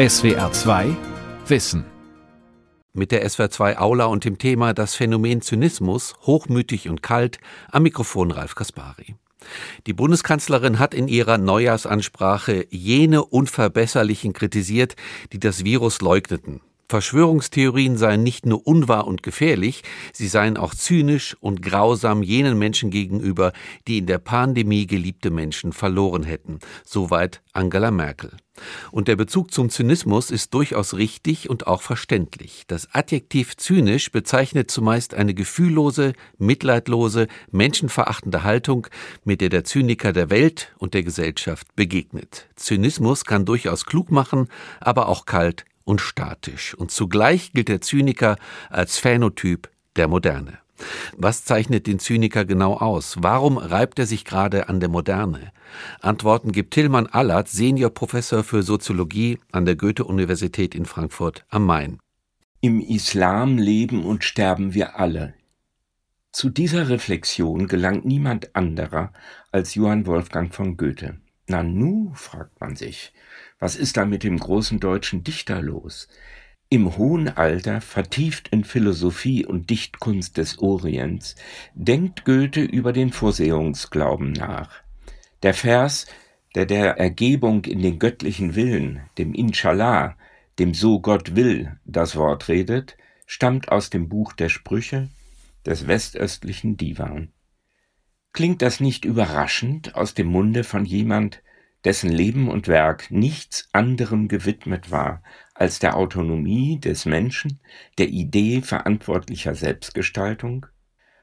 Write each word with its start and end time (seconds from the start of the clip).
SWR 0.00 0.50
2 0.50 0.96
Wissen. 1.46 1.84
Mit 2.94 3.12
der 3.12 3.28
SWR 3.28 3.50
2 3.50 3.78
Aula 3.78 4.06
und 4.06 4.24
dem 4.24 4.38
Thema 4.38 4.72
Das 4.72 4.94
Phänomen 4.94 5.42
Zynismus, 5.42 6.14
hochmütig 6.22 6.88
und 6.88 7.02
kalt, 7.02 7.38
am 7.70 7.82
Mikrofon 7.82 8.30
Ralf 8.30 8.54
Kaspari. 8.54 9.16
Die 9.86 9.92
Bundeskanzlerin 9.92 10.78
hat 10.78 10.94
in 10.94 11.06
ihrer 11.06 11.36
Neujahrsansprache 11.36 12.66
jene 12.70 13.22
Unverbesserlichen 13.22 14.32
kritisiert, 14.32 14.96
die 15.34 15.38
das 15.38 15.64
Virus 15.64 16.00
leugneten. 16.00 16.62
Verschwörungstheorien 16.90 17.96
seien 17.96 18.24
nicht 18.24 18.46
nur 18.46 18.66
unwahr 18.66 19.06
und 19.06 19.22
gefährlich, 19.22 19.84
sie 20.12 20.26
seien 20.26 20.56
auch 20.56 20.74
zynisch 20.74 21.36
und 21.38 21.62
grausam 21.62 22.24
jenen 22.24 22.58
Menschen 22.58 22.90
gegenüber, 22.90 23.52
die 23.86 23.98
in 23.98 24.06
der 24.06 24.18
Pandemie 24.18 24.88
geliebte 24.88 25.30
Menschen 25.30 25.72
verloren 25.72 26.24
hätten. 26.24 26.58
Soweit 26.84 27.42
Angela 27.52 27.92
Merkel. 27.92 28.32
Und 28.90 29.06
der 29.06 29.14
Bezug 29.14 29.54
zum 29.54 29.70
Zynismus 29.70 30.32
ist 30.32 30.52
durchaus 30.52 30.94
richtig 30.94 31.48
und 31.48 31.68
auch 31.68 31.80
verständlich. 31.80 32.64
Das 32.66 32.92
Adjektiv 32.92 33.56
zynisch 33.56 34.10
bezeichnet 34.10 34.68
zumeist 34.70 35.14
eine 35.14 35.32
gefühllose, 35.32 36.12
mitleidlose, 36.38 37.28
menschenverachtende 37.52 38.42
Haltung, 38.42 38.88
mit 39.24 39.40
der 39.40 39.48
der 39.48 39.62
Zyniker 39.62 40.12
der 40.12 40.28
Welt 40.28 40.74
und 40.78 40.94
der 40.94 41.04
Gesellschaft 41.04 41.68
begegnet. 41.76 42.48
Zynismus 42.56 43.24
kann 43.24 43.44
durchaus 43.44 43.86
klug 43.86 44.10
machen, 44.10 44.48
aber 44.80 45.08
auch 45.08 45.24
kalt 45.24 45.64
und 45.90 46.00
statisch. 46.00 46.74
Und 46.74 46.92
zugleich 46.92 47.52
gilt 47.52 47.68
der 47.68 47.80
Zyniker 47.80 48.36
als 48.70 48.96
Phänotyp 48.98 49.68
der 49.96 50.06
Moderne. 50.06 50.58
Was 51.16 51.44
zeichnet 51.44 51.86
den 51.86 51.98
Zyniker 51.98 52.44
genau 52.44 52.74
aus? 52.74 53.16
Warum 53.18 53.58
reibt 53.58 53.98
er 53.98 54.06
sich 54.06 54.24
gerade 54.24 54.68
an 54.68 54.80
der 54.80 54.88
Moderne? 54.88 55.52
Antworten 56.00 56.52
gibt 56.52 56.72
Tillmann 56.72 57.08
Allert, 57.08 57.48
Seniorprofessor 57.48 58.44
für 58.44 58.62
Soziologie 58.62 59.38
an 59.52 59.66
der 59.66 59.76
Goethe-Universität 59.76 60.74
in 60.74 60.86
Frankfurt 60.86 61.44
am 61.50 61.66
Main. 61.66 61.98
Im 62.60 62.80
Islam 62.80 63.58
leben 63.58 64.04
und 64.04 64.22
sterben 64.24 64.72
wir 64.72 64.98
alle. 64.98 65.34
Zu 66.32 66.50
dieser 66.50 66.88
Reflexion 66.88 67.66
gelangt 67.66 68.04
niemand 68.04 68.54
anderer 68.54 69.12
als 69.50 69.74
Johann 69.74 70.06
Wolfgang 70.06 70.54
von 70.54 70.76
Goethe. 70.76 71.18
Nanu, 71.48 72.12
fragt 72.14 72.60
man 72.60 72.76
sich, 72.76 73.12
was 73.60 73.76
ist 73.76 73.96
da 73.98 74.06
mit 74.06 74.24
dem 74.24 74.38
großen 74.38 74.80
deutschen 74.80 75.22
Dichter 75.22 75.62
los? 75.62 76.08
Im 76.70 76.96
hohen 76.96 77.28
Alter, 77.28 77.80
vertieft 77.80 78.48
in 78.48 78.64
Philosophie 78.64 79.44
und 79.44 79.70
Dichtkunst 79.70 80.36
des 80.36 80.58
Orients, 80.60 81.36
denkt 81.74 82.24
Goethe 82.24 82.62
über 82.62 82.92
den 82.92 83.12
Vorsehungsglauben 83.12 84.32
nach. 84.32 84.82
Der 85.42 85.52
Vers, 85.52 86.06
der 86.54 86.66
der 86.66 86.96
Ergebung 86.96 87.64
in 87.64 87.82
den 87.82 87.98
göttlichen 87.98 88.54
Willen, 88.54 89.00
dem 89.18 89.34
Inshallah, 89.34 90.16
dem 90.58 90.74
So 90.74 91.00
Gott 91.00 91.36
will, 91.36 91.78
das 91.84 92.16
Wort 92.16 92.48
redet, 92.48 92.96
stammt 93.26 93.70
aus 93.70 93.90
dem 93.90 94.08
Buch 94.08 94.32
der 94.32 94.48
Sprüche 94.48 95.08
des 95.66 95.86
westöstlichen 95.86 96.76
Divan. 96.76 97.32
Klingt 98.32 98.62
das 98.62 98.80
nicht 98.80 99.04
überraschend 99.04 99.94
aus 99.94 100.14
dem 100.14 100.28
Munde 100.28 100.64
von 100.64 100.84
jemand, 100.84 101.42
dessen 101.84 102.10
Leben 102.10 102.48
und 102.48 102.68
Werk 102.68 103.10
nichts 103.10 103.68
anderem 103.72 104.28
gewidmet 104.28 104.90
war 104.90 105.22
als 105.54 105.78
der 105.78 105.96
Autonomie 105.96 106.78
des 106.78 107.04
Menschen, 107.04 107.60
der 107.98 108.08
Idee 108.08 108.62
verantwortlicher 108.62 109.54
Selbstgestaltung? 109.54 110.66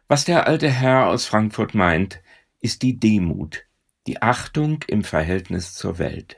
Was 0.07 0.25
der 0.25 0.47
alte 0.47 0.69
Herr 0.69 1.07
aus 1.07 1.25
Frankfurt 1.25 1.75
meint, 1.75 2.21
ist 2.59 2.81
die 2.81 2.99
Demut, 2.99 3.65
die 4.07 4.21
Achtung 4.21 4.83
im 4.87 5.03
Verhältnis 5.03 5.73
zur 5.73 5.99
Welt. 5.99 6.37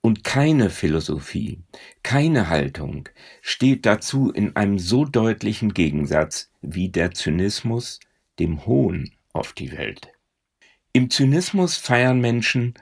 Und 0.00 0.24
keine 0.24 0.70
Philosophie, 0.70 1.64
keine 2.02 2.48
Haltung 2.48 3.08
steht 3.42 3.84
dazu 3.84 4.30
in 4.30 4.56
einem 4.56 4.78
so 4.78 5.04
deutlichen 5.04 5.74
Gegensatz 5.74 6.50
wie 6.62 6.88
der 6.88 7.12
Zynismus 7.12 8.00
dem 8.38 8.64
Hohn 8.64 9.10
auf 9.32 9.52
die 9.52 9.72
Welt. 9.72 10.08
Im 10.92 11.10
Zynismus 11.10 11.76
feiern 11.76 12.20
Menschen 12.20 12.74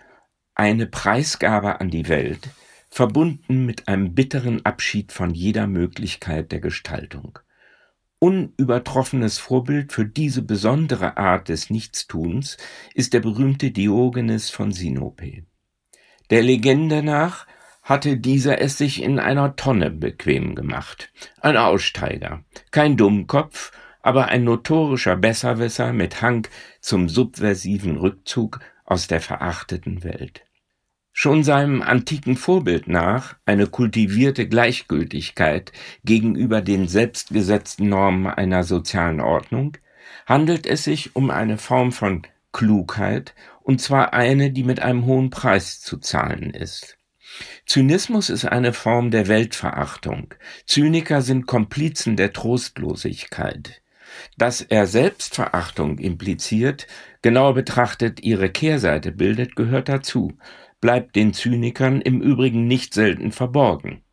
eine 0.56 0.86
Preisgabe 0.86 1.80
an 1.80 1.90
die 1.90 2.08
Welt, 2.08 2.48
verbunden 2.88 3.66
mit 3.66 3.88
einem 3.88 4.14
bitteren 4.14 4.64
Abschied 4.64 5.12
von 5.12 5.34
jeder 5.34 5.66
Möglichkeit 5.66 6.50
der 6.50 6.60
Gestaltung. 6.60 7.38
Unübertroffenes 8.18 9.36
Vorbild 9.36 9.92
für 9.92 10.06
diese 10.06 10.40
besondere 10.40 11.18
Art 11.18 11.50
des 11.50 11.68
Nichtstuns 11.68 12.56
ist 12.94 13.12
der 13.12 13.20
berühmte 13.20 13.70
Diogenes 13.70 14.48
von 14.48 14.72
Sinope. 14.72 15.44
Der 16.30 16.42
Legende 16.42 17.02
nach 17.02 17.46
hatte 17.82 18.16
dieser 18.16 18.60
es 18.60 18.78
sich 18.78 19.02
in 19.02 19.18
einer 19.18 19.54
Tonne 19.56 19.90
bequem 19.90 20.54
gemacht. 20.54 21.12
Ein 21.40 21.58
Aussteiger, 21.58 22.42
kein 22.70 22.96
Dummkopf, 22.96 23.72
aber 24.00 24.28
ein 24.28 24.44
notorischer 24.44 25.16
Besserwisser 25.16 25.92
mit 25.92 26.22
Hang 26.22 26.48
zum 26.80 27.10
subversiven 27.10 27.98
Rückzug 27.98 28.60
aus 28.86 29.08
der 29.08 29.20
verachteten 29.20 30.02
Welt. 30.04 30.46
Schon 31.12 31.44
seinem 31.44 31.82
antiken 31.82 32.36
Vorbild 32.36 32.88
nach 32.88 33.36
eine 33.46 33.66
kultivierte 33.66 34.46
Gleichgültigkeit 34.48 35.72
gegenüber 36.04 36.60
den 36.60 36.88
selbstgesetzten 36.88 37.88
Normen 37.88 38.26
einer 38.26 38.64
sozialen 38.64 39.20
Ordnung, 39.20 39.76
handelt 40.26 40.66
es 40.66 40.84
sich 40.84 41.16
um 41.16 41.30
eine 41.30 41.58
Form 41.58 41.92
von 41.92 42.22
Klugheit, 42.52 43.34
und 43.62 43.80
zwar 43.80 44.12
eine, 44.12 44.50
die 44.50 44.62
mit 44.62 44.80
einem 44.80 45.06
hohen 45.06 45.30
Preis 45.30 45.80
zu 45.80 45.98
zahlen 45.98 46.50
ist. 46.50 46.96
Zynismus 47.66 48.30
ist 48.30 48.44
eine 48.44 48.72
Form 48.72 49.10
der 49.10 49.26
Weltverachtung. 49.26 50.34
Zyniker 50.66 51.22
sind 51.22 51.46
Komplizen 51.46 52.16
der 52.16 52.32
Trostlosigkeit. 52.32 53.82
Dass 54.38 54.60
er 54.60 54.86
Selbstverachtung 54.86 55.98
impliziert, 55.98 56.86
genauer 57.26 57.54
betrachtet 57.54 58.22
ihre 58.22 58.50
Kehrseite 58.50 59.10
bildet, 59.10 59.56
gehört 59.56 59.88
dazu, 59.88 60.38
bleibt 60.80 61.16
den 61.16 61.34
Zynikern 61.34 62.00
im 62.00 62.20
Übrigen 62.20 62.68
nicht 62.68 62.94
selten 62.94 63.32
verborgen. 63.32 64.04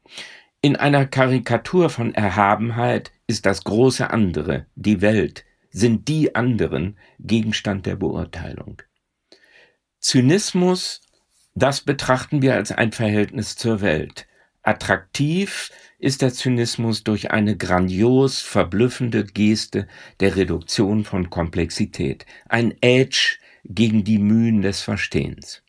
In 0.61 0.77
einer 0.77 1.05
Karikatur 1.05 1.91
von 1.91 2.15
Erhabenheit 2.15 3.11
ist 3.27 3.45
das 3.45 3.65
große 3.65 4.09
andere, 4.09 4.65
die 4.73 5.01
Welt, 5.01 5.45
sind 5.69 6.07
die 6.07 6.33
anderen 6.33 6.97
Gegenstand 7.19 7.85
der 7.85 7.97
Beurteilung. 7.97 8.81
Zynismus, 9.99 11.01
das 11.53 11.81
betrachten 11.81 12.41
wir 12.41 12.55
als 12.55 12.71
ein 12.71 12.93
Verhältnis 12.93 13.55
zur 13.55 13.81
Welt. 13.81 14.25
Attraktiv 14.63 15.69
ist 16.03 16.21
der 16.21 16.33
Zynismus 16.33 17.05
durch 17.05 17.31
eine 17.31 17.55
grandios 17.55 18.41
verblüffende 18.41 19.23
Geste 19.23 19.87
der 20.19 20.35
Reduktion 20.35 21.05
von 21.05 21.29
Komplexität, 21.29 22.25
ein 22.49 22.73
Edge 22.81 23.37
gegen 23.63 24.03
die 24.03 24.17
Mühen 24.17 24.61
des 24.61 24.81
Verstehens. 24.81 25.63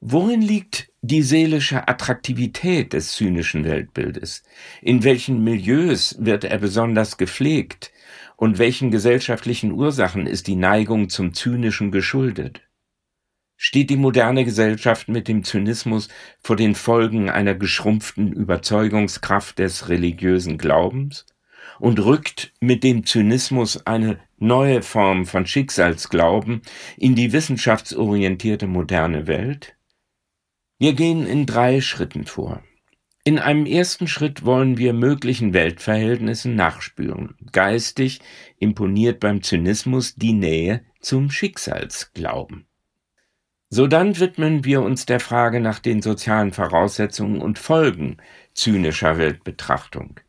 Worin 0.00 0.42
liegt 0.42 0.90
die 1.02 1.22
seelische 1.22 1.86
Attraktivität 1.86 2.92
des 2.94 3.12
zynischen 3.12 3.64
Weltbildes? 3.64 4.42
In 4.80 5.04
welchen 5.04 5.44
Milieus 5.44 6.16
wird 6.18 6.42
er 6.42 6.58
besonders 6.58 7.16
gepflegt? 7.16 7.92
Und 8.34 8.58
welchen 8.58 8.90
gesellschaftlichen 8.90 9.70
Ursachen 9.70 10.26
ist 10.26 10.48
die 10.48 10.56
Neigung 10.56 11.08
zum 11.08 11.32
Zynischen 11.32 11.92
geschuldet? 11.92 12.60
Steht 13.64 13.90
die 13.90 13.96
moderne 13.96 14.44
Gesellschaft 14.44 15.06
mit 15.06 15.28
dem 15.28 15.44
Zynismus 15.44 16.08
vor 16.40 16.56
den 16.56 16.74
Folgen 16.74 17.30
einer 17.30 17.54
geschrumpften 17.54 18.32
Überzeugungskraft 18.32 19.60
des 19.60 19.88
religiösen 19.88 20.58
Glaubens? 20.58 21.26
Und 21.78 22.04
rückt 22.04 22.52
mit 22.58 22.82
dem 22.82 23.06
Zynismus 23.06 23.86
eine 23.86 24.18
neue 24.36 24.82
Form 24.82 25.26
von 25.26 25.46
Schicksalsglauben 25.46 26.62
in 26.96 27.14
die 27.14 27.32
wissenschaftsorientierte 27.32 28.66
moderne 28.66 29.28
Welt? 29.28 29.76
Wir 30.80 30.94
gehen 30.94 31.24
in 31.24 31.46
drei 31.46 31.80
Schritten 31.80 32.26
vor. 32.26 32.64
In 33.22 33.38
einem 33.38 33.66
ersten 33.66 34.08
Schritt 34.08 34.44
wollen 34.44 34.76
wir 34.76 34.92
möglichen 34.92 35.54
Weltverhältnissen 35.54 36.56
nachspüren. 36.56 37.36
Geistig 37.52 38.22
imponiert 38.58 39.20
beim 39.20 39.40
Zynismus 39.40 40.16
die 40.16 40.32
Nähe 40.32 40.84
zum 40.98 41.30
Schicksalsglauben. 41.30 42.66
Sodann 43.74 44.20
widmen 44.20 44.66
wir 44.66 44.82
uns 44.82 45.06
der 45.06 45.18
Frage 45.18 45.58
nach 45.58 45.78
den 45.78 46.02
sozialen 46.02 46.52
Voraussetzungen 46.52 47.40
und 47.40 47.58
Folgen 47.58 48.18
zynischer 48.52 49.16
Weltbetrachtung 49.16 50.20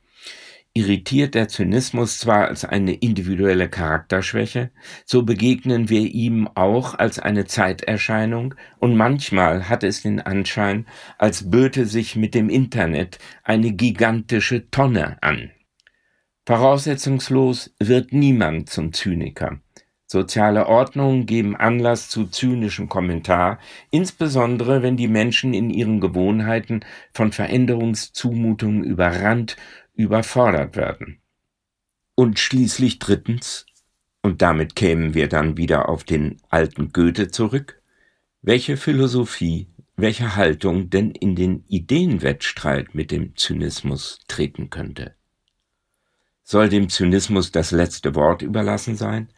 irritiert 0.74 1.36
der 1.36 1.50
Zynismus 1.50 2.20
zwar 2.20 2.48
als 2.48 2.64
eine 2.64 2.94
individuelle 2.94 3.70
Charakterschwäche, 3.70 4.72
so 5.06 5.24
begegnen 5.24 5.90
wir 5.90 6.02
ihm 6.02 6.48
auch 6.56 6.96
als 6.96 7.20
eine 7.20 7.46
Zeiterscheinung 7.46 8.56
und 8.80 8.96
manchmal 8.96 9.68
hat 9.68 9.84
es 9.84 10.04
den 10.04 10.22
Anschein, 10.22 10.88
als 11.18 11.52
böte 11.52 11.86
sich 11.86 12.16
mit 12.16 12.34
dem 12.34 12.50
Internet 12.50 13.20
eine 13.44 13.74
gigantische 13.74 14.70
Tonne 14.72 15.18
an. 15.22 15.52
Voraussetzungslos 16.46 17.76
wird 17.80 18.14
niemand 18.14 18.70
zum 18.70 18.94
Zyniker, 18.94 19.60
Soziale 20.14 20.68
Ordnungen 20.68 21.26
geben 21.26 21.56
Anlass 21.56 22.08
zu 22.08 22.28
zynischem 22.28 22.88
Kommentar, 22.88 23.58
insbesondere 23.90 24.84
wenn 24.84 24.96
die 24.96 25.08
Menschen 25.08 25.56
in 25.56 25.72
ihren 25.72 26.02
Gewohnheiten 26.02 26.82
von 27.16 27.32
Veränderungszumutungen 27.32 28.84
überrannt, 28.84 29.58
überfordert 29.96 30.76
werden. 30.76 31.18
Und 32.14 32.38
schließlich 32.38 33.00
drittens, 33.00 33.66
und 34.22 34.44
damit 34.44 34.76
kämen 34.76 35.16
wir 35.16 35.28
dann 35.28 35.58
wieder 35.58 35.90
auf 35.90 36.04
den 36.04 36.38
alten 36.48 36.94
Goethe 36.94 37.30
zurück, 37.30 37.82
welche 38.44 38.78
Philosophie, 38.78 39.68
welche 39.96 40.36
Haltung 40.36 40.92
denn 40.92 41.10
in 41.10 41.36
den 41.36 41.64
Ideenwettstreit 41.70 42.94
mit 42.94 43.10
dem 43.10 43.36
Zynismus 43.36 44.20
treten 44.28 44.70
könnte. 44.70 45.16
Soll 46.44 46.70
dem 46.70 46.90
Zynismus 46.90 47.52
das 47.52 47.72
letzte 47.72 48.14
Wort 48.14 48.44
überlassen 48.44 48.96
sein? 48.96 49.30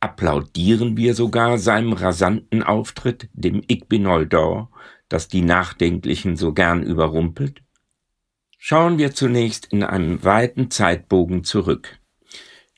Applaudieren 0.00 0.96
wir 0.96 1.14
sogar 1.14 1.58
seinem 1.58 1.92
rasanten 1.92 2.62
Auftritt, 2.62 3.28
dem 3.32 3.62
Ich 3.68 3.86
bin 3.86 4.04
Noldor, 4.04 4.70
das 5.08 5.28
die 5.28 5.42
Nachdenklichen 5.42 6.36
so 6.36 6.52
gern 6.52 6.82
überrumpelt? 6.82 7.62
Schauen 8.58 8.98
wir 8.98 9.14
zunächst 9.14 9.66
in 9.66 9.82
einem 9.82 10.24
weiten 10.24 10.70
Zeitbogen 10.70 11.44
zurück. 11.44 11.98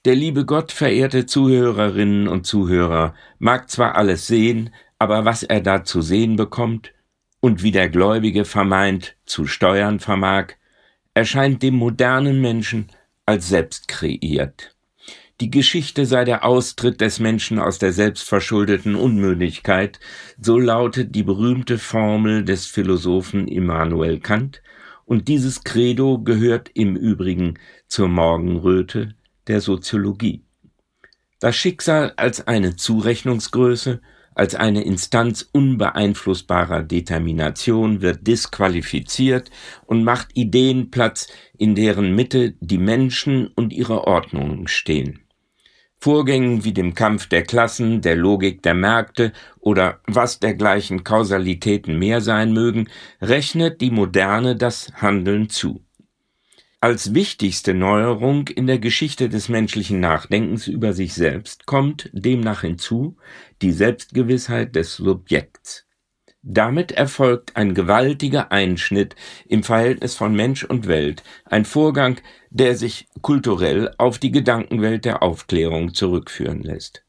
Der 0.04 0.16
liebe 0.16 0.44
Gott, 0.44 0.72
verehrte 0.72 1.26
Zuhörerinnen 1.26 2.26
und 2.26 2.44
Zuhörer, 2.44 3.14
mag 3.38 3.70
zwar 3.70 3.96
alles 3.96 4.26
sehen, 4.26 4.75
aber 4.98 5.25
was 5.25 5.44
er 5.44 5.60
da 5.60 5.84
zu 5.84 6.02
sehen 6.02 6.36
bekommt 6.36 6.92
und 7.40 7.62
wie 7.62 7.72
der 7.72 7.88
Gläubige 7.88 8.44
vermeint 8.44 9.16
zu 9.26 9.46
steuern 9.46 10.00
vermag, 10.00 10.54
erscheint 11.14 11.62
dem 11.62 11.75
modernen 11.75 12.40
Menschen 12.40 12.88
als 13.26 13.48
selbst 13.48 13.86
kreiert. 13.88 14.75
Die 15.42 15.50
Geschichte 15.50 16.06
sei 16.06 16.22
der 16.22 16.44
Austritt 16.44 17.00
des 17.00 17.18
Menschen 17.18 17.58
aus 17.58 17.80
der 17.80 17.92
selbstverschuldeten 17.92 18.94
Unmündigkeit, 18.94 19.98
so 20.40 20.56
lautet 20.56 21.16
die 21.16 21.24
berühmte 21.24 21.78
Formel 21.78 22.44
des 22.44 22.66
Philosophen 22.66 23.48
Immanuel 23.48 24.20
Kant, 24.20 24.62
und 25.04 25.26
dieses 25.26 25.64
Credo 25.64 26.20
gehört 26.20 26.70
im 26.74 26.94
Übrigen 26.94 27.58
zur 27.88 28.06
Morgenröte 28.06 29.16
der 29.48 29.60
Soziologie. 29.60 30.44
Das 31.40 31.56
Schicksal 31.56 32.12
als 32.16 32.46
eine 32.46 32.76
Zurechnungsgröße, 32.76 34.00
als 34.36 34.54
eine 34.54 34.84
Instanz 34.84 35.48
unbeeinflussbarer 35.50 36.84
Determination 36.84 38.00
wird 38.00 38.28
disqualifiziert 38.28 39.50
und 39.86 40.04
macht 40.04 40.28
Ideen 40.34 40.92
Platz, 40.92 41.26
in 41.58 41.74
deren 41.74 42.14
Mitte 42.14 42.54
die 42.60 42.78
Menschen 42.78 43.48
und 43.48 43.72
ihre 43.72 44.06
Ordnungen 44.06 44.68
stehen. 44.68 45.18
Vorgängen 46.02 46.64
wie 46.64 46.72
dem 46.72 46.94
Kampf 46.94 47.28
der 47.28 47.44
Klassen, 47.44 48.00
der 48.00 48.16
Logik 48.16 48.60
der 48.64 48.75
Märkte 48.75 49.32
oder 49.60 50.00
was 50.08 50.40
dergleichen 50.40 51.04
Kausalitäten 51.04 51.96
mehr 51.96 52.20
sein 52.20 52.52
mögen, 52.52 52.88
rechnet 53.20 53.81
die 53.81 53.93
Moderne 53.93 54.56
das 54.56 54.93
Handeln 54.96 55.49
zu. 55.49 55.84
Als 56.81 57.14
wichtigste 57.14 57.72
Neuerung 57.72 58.49
in 58.49 58.66
der 58.66 58.81
Geschichte 58.81 59.28
des 59.28 59.49
menschlichen 59.49 60.00
Nachdenkens 60.00 60.66
über 60.66 60.93
sich 60.93 61.14
selbst 61.14 61.66
kommt 61.66 62.10
demnach 62.12 62.62
hinzu 62.62 63.16
die 63.62 63.70
Selbstgewissheit 63.70 64.75
des 64.75 64.96
Subjekts. 64.96 65.87
Damit 66.44 66.90
erfolgt 66.90 67.56
ein 67.56 67.72
gewaltiger 67.72 68.50
Einschnitt 68.50 69.14
im 69.46 69.62
Verhältnis 69.62 70.16
von 70.16 70.34
Mensch 70.34 70.64
und 70.64 70.88
Welt, 70.88 71.22
ein 71.44 71.64
Vorgang, 71.64 72.20
der 72.50 72.74
sich 72.74 73.06
kulturell 73.20 73.94
auf 73.96 74.18
die 74.18 74.32
Gedankenwelt 74.32 75.04
der 75.04 75.22
Aufklärung 75.22 75.94
zurückführen 75.94 76.62
lässt. 76.62 77.04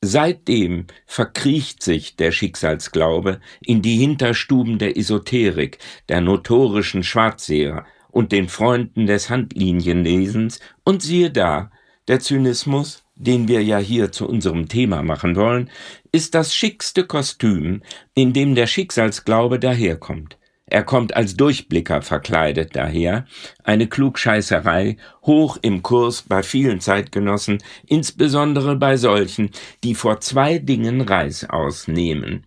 Seitdem 0.00 0.88
verkriecht 1.06 1.80
sich 1.80 2.16
der 2.16 2.32
Schicksalsglaube 2.32 3.40
in 3.60 3.82
die 3.82 3.98
Hinterstuben 3.98 4.78
der 4.78 4.96
Esoterik, 4.96 5.78
der 6.08 6.20
notorischen 6.20 7.04
Schwarzseher 7.04 7.86
und 8.10 8.32
den 8.32 8.48
Freunden 8.48 9.06
des 9.06 9.30
Handlinienlesens 9.30 10.58
und 10.82 11.02
siehe 11.02 11.30
da, 11.30 11.70
der 12.08 12.18
Zynismus, 12.18 13.01
den 13.22 13.48
wir 13.48 13.62
ja 13.62 13.78
hier 13.78 14.12
zu 14.12 14.28
unserem 14.28 14.68
Thema 14.68 15.02
machen 15.02 15.36
wollen, 15.36 15.70
ist 16.10 16.34
das 16.34 16.54
schickste 16.54 17.04
Kostüm, 17.04 17.82
in 18.14 18.32
dem 18.32 18.54
der 18.54 18.66
Schicksalsglaube 18.66 19.58
daherkommt. 19.58 20.36
Er 20.66 20.84
kommt 20.84 21.14
als 21.14 21.36
Durchblicker 21.36 22.00
verkleidet 22.00 22.74
daher, 22.74 23.26
eine 23.62 23.88
Klugscheißerei, 23.88 24.96
hoch 25.22 25.58
im 25.60 25.82
Kurs 25.82 26.22
bei 26.22 26.42
vielen 26.42 26.80
Zeitgenossen, 26.80 27.62
insbesondere 27.86 28.76
bei 28.76 28.96
solchen, 28.96 29.50
die 29.84 29.94
vor 29.94 30.20
zwei 30.20 30.58
Dingen 30.58 31.02
Reißaus 31.02 31.88
nehmen. 31.88 32.46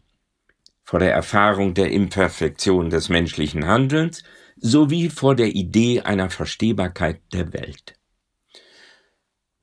Vor 0.84 1.00
der 1.00 1.14
Erfahrung 1.14 1.74
der 1.74 1.92
Imperfektion 1.92 2.90
des 2.90 3.10
menschlichen 3.10 3.68
Handelns 3.68 4.24
sowie 4.58 5.10
vor 5.10 5.36
der 5.36 5.54
Idee 5.56 6.02
einer 6.02 6.30
Verstehbarkeit 6.30 7.22
der 7.34 7.54
Welt. 7.54 7.94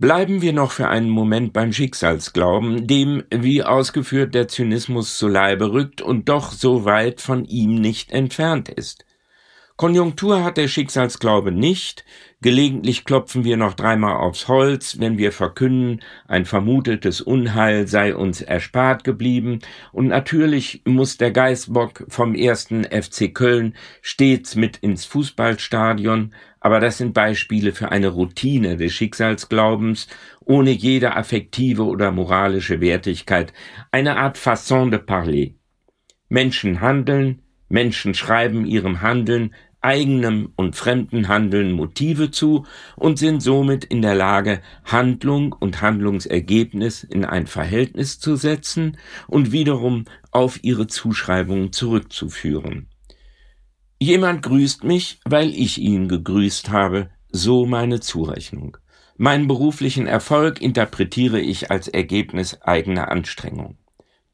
Bleiben 0.02 0.42
wir 0.42 0.52
noch 0.52 0.72
für 0.72 0.88
einen 0.88 1.10
Moment 1.10 1.52
beim 1.52 1.72
Schicksalsglauben, 1.72 2.88
dem, 2.88 3.22
wie 3.30 3.62
ausgeführt, 3.62 4.34
der 4.34 4.48
Zynismus 4.48 5.16
zu 5.16 5.28
Leibe 5.28 5.72
rückt 5.72 6.02
und 6.02 6.28
doch 6.28 6.50
so 6.50 6.84
weit 6.84 7.20
von 7.20 7.44
ihm 7.44 7.76
nicht 7.76 8.10
entfernt 8.10 8.68
ist. 8.68 9.04
Konjunktur 9.82 10.44
hat 10.44 10.58
der 10.58 10.68
Schicksalsglaube 10.68 11.50
nicht, 11.50 12.04
gelegentlich 12.40 13.04
klopfen 13.04 13.42
wir 13.42 13.56
noch 13.56 13.74
dreimal 13.74 14.14
aufs 14.14 14.46
Holz, 14.46 15.00
wenn 15.00 15.18
wir 15.18 15.32
verkünden, 15.32 16.04
ein 16.28 16.44
vermutetes 16.44 17.20
Unheil 17.20 17.88
sei 17.88 18.14
uns 18.14 18.42
erspart 18.42 19.02
geblieben, 19.02 19.58
und 19.90 20.06
natürlich 20.06 20.82
muss 20.84 21.16
der 21.16 21.32
Geißbock 21.32 22.04
vom 22.06 22.36
ersten 22.36 22.84
FC 22.84 23.34
Köln 23.34 23.74
stets 24.02 24.54
mit 24.54 24.76
ins 24.76 25.04
Fußballstadion, 25.04 26.32
aber 26.60 26.78
das 26.78 26.98
sind 26.98 27.12
Beispiele 27.12 27.72
für 27.72 27.90
eine 27.90 28.10
Routine 28.10 28.76
des 28.76 28.92
Schicksalsglaubens, 28.92 30.06
ohne 30.44 30.70
jede 30.70 31.16
affektive 31.16 31.82
oder 31.82 32.12
moralische 32.12 32.80
Wertigkeit, 32.80 33.52
eine 33.90 34.16
Art 34.16 34.38
Fasson 34.38 34.92
de 34.92 35.00
parler. 35.00 35.48
Menschen 36.28 36.80
handeln, 36.80 37.42
Menschen 37.68 38.14
schreiben 38.14 38.64
ihrem 38.66 39.00
Handeln 39.00 39.52
eigenem 39.82 40.52
und 40.56 40.76
fremden 40.76 41.28
Handeln 41.28 41.72
Motive 41.72 42.30
zu 42.30 42.64
und 42.96 43.18
sind 43.18 43.42
somit 43.42 43.84
in 43.84 44.00
der 44.00 44.14
Lage, 44.14 44.60
Handlung 44.84 45.52
und 45.52 45.82
Handlungsergebnis 45.82 47.04
in 47.04 47.24
ein 47.24 47.46
Verhältnis 47.46 48.18
zu 48.18 48.36
setzen 48.36 48.96
und 49.26 49.52
wiederum 49.52 50.04
auf 50.30 50.62
ihre 50.62 50.86
Zuschreibungen 50.86 51.72
zurückzuführen. 51.72 52.88
Jemand 53.98 54.42
grüßt 54.42 54.84
mich, 54.84 55.20
weil 55.24 55.50
ich 55.50 55.78
ihn 55.78 56.08
gegrüßt 56.08 56.70
habe, 56.70 57.10
so 57.30 57.66
meine 57.66 58.00
Zurechnung. 58.00 58.76
Meinen 59.16 59.46
beruflichen 59.46 60.06
Erfolg 60.06 60.60
interpretiere 60.60 61.40
ich 61.40 61.70
als 61.70 61.86
Ergebnis 61.86 62.60
eigener 62.62 63.10
Anstrengung. 63.10 63.78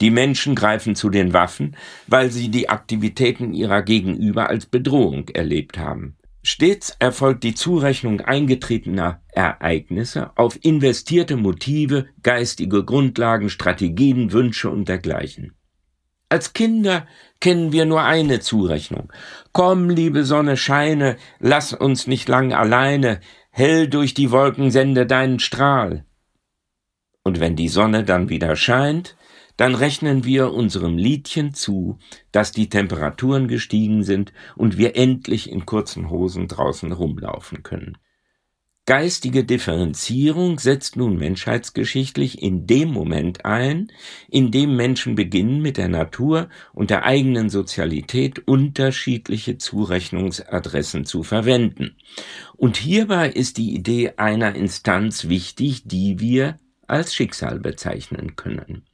Die 0.00 0.10
Menschen 0.10 0.54
greifen 0.54 0.94
zu 0.94 1.10
den 1.10 1.32
Waffen, 1.32 1.76
weil 2.06 2.30
sie 2.30 2.50
die 2.50 2.68
Aktivitäten 2.68 3.52
ihrer 3.52 3.82
Gegenüber 3.82 4.48
als 4.48 4.66
Bedrohung 4.66 5.28
erlebt 5.30 5.78
haben. 5.78 6.16
Stets 6.42 6.96
erfolgt 6.98 7.44
die 7.44 7.54
Zurechnung 7.54 8.20
eingetretener 8.20 9.20
Ereignisse 9.32 10.30
auf 10.36 10.58
investierte 10.64 11.36
Motive, 11.36 12.06
geistige 12.22 12.84
Grundlagen, 12.84 13.50
Strategien, 13.50 14.32
Wünsche 14.32 14.70
und 14.70 14.88
dergleichen. 14.88 15.52
Als 16.30 16.52
Kinder 16.52 17.06
kennen 17.40 17.72
wir 17.72 17.86
nur 17.86 18.02
eine 18.02 18.40
Zurechnung. 18.40 19.12
Komm, 19.52 19.90
liebe 19.90 20.24
Sonne, 20.24 20.56
scheine, 20.56 21.16
lass 21.38 21.72
uns 21.72 22.06
nicht 22.06 22.28
lang 22.28 22.52
alleine, 22.52 23.20
hell 23.50 23.88
durch 23.88 24.14
die 24.14 24.30
Wolken 24.30 24.70
sende 24.70 25.06
deinen 25.06 25.40
Strahl. 25.40 26.04
Und 27.24 27.40
wenn 27.40 27.56
die 27.56 27.68
Sonne 27.68 28.04
dann 28.04 28.28
wieder 28.28 28.56
scheint, 28.56 29.16
dann 29.58 29.74
rechnen 29.74 30.24
wir 30.24 30.52
unserem 30.54 30.96
Liedchen 30.96 31.52
zu, 31.52 31.98
dass 32.32 32.52
die 32.52 32.70
Temperaturen 32.70 33.48
gestiegen 33.48 34.04
sind 34.04 34.32
und 34.56 34.78
wir 34.78 34.96
endlich 34.96 35.50
in 35.50 35.66
kurzen 35.66 36.08
Hosen 36.08 36.48
draußen 36.48 36.92
rumlaufen 36.92 37.62
können. 37.62 37.98
Geistige 38.86 39.44
Differenzierung 39.44 40.60
setzt 40.60 40.96
nun 40.96 41.18
menschheitsgeschichtlich 41.18 42.40
in 42.40 42.66
dem 42.66 42.90
Moment 42.90 43.44
ein, 43.44 43.92
in 44.30 44.50
dem 44.50 44.76
Menschen 44.76 45.14
beginnen, 45.14 45.60
mit 45.60 45.76
der 45.76 45.88
Natur 45.88 46.48
und 46.72 46.88
der 46.88 47.04
eigenen 47.04 47.50
Sozialität 47.50 48.46
unterschiedliche 48.46 49.58
Zurechnungsadressen 49.58 51.04
zu 51.04 51.22
verwenden. 51.22 51.96
Und 52.56 52.78
hierbei 52.78 53.28
ist 53.28 53.58
die 53.58 53.74
Idee 53.74 54.14
einer 54.16 54.54
Instanz 54.54 55.28
wichtig, 55.28 55.82
die 55.84 56.20
wir 56.20 56.58
als 56.86 57.12
Schicksal 57.12 57.60
bezeichnen 57.60 58.36
können. 58.36 58.88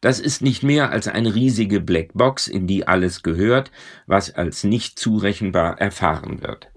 Das 0.00 0.18
ist 0.18 0.40
nicht 0.40 0.62
mehr 0.62 0.90
als 0.90 1.08
eine 1.08 1.34
riesige 1.34 1.80
Blackbox, 1.80 2.46
in 2.46 2.66
die 2.66 2.88
alles 2.88 3.22
gehört, 3.22 3.70
was 4.06 4.34
als 4.34 4.64
nicht 4.64 4.98
zurechenbar 4.98 5.78
erfahren 5.78 6.42
wird. 6.42 6.70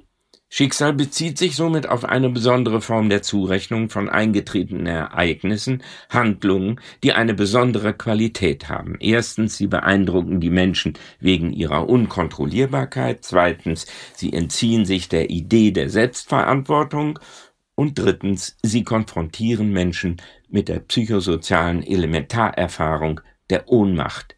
Schicksal 0.55 0.93
bezieht 0.93 1.39
sich 1.39 1.55
somit 1.55 1.89
auf 1.89 2.05
eine 2.05 2.29
besondere 2.29 2.79
Form 2.79 3.09
der 3.09 3.23
Zurechnung 3.23 3.89
von 3.89 4.07
eingetretenen 4.07 4.85
Ereignissen, 4.85 5.81
Handlungen, 6.09 6.79
die 7.01 7.13
eine 7.13 7.33
besondere 7.33 7.95
Qualität 7.95 8.69
haben. 8.69 8.95
Erstens, 8.99 9.57
sie 9.57 9.65
beeindrucken 9.65 10.41
die 10.41 10.51
Menschen 10.51 10.93
wegen 11.19 11.53
ihrer 11.53 11.89
Unkontrollierbarkeit. 11.89 13.23
Zweitens, 13.23 13.87
sie 14.13 14.31
entziehen 14.31 14.85
sich 14.85 15.09
der 15.09 15.31
Idee 15.31 15.71
der 15.71 15.89
Selbstverantwortung. 15.89 17.17
Und 17.75 17.97
drittens, 17.97 18.57
sie 18.61 18.83
konfrontieren 18.83 19.71
Menschen 19.71 20.21
mit 20.49 20.69
der 20.69 20.79
psychosozialen 20.79 21.81
Elementarerfahrung 21.83 23.21
der 23.49 23.67
Ohnmacht. 23.67 24.35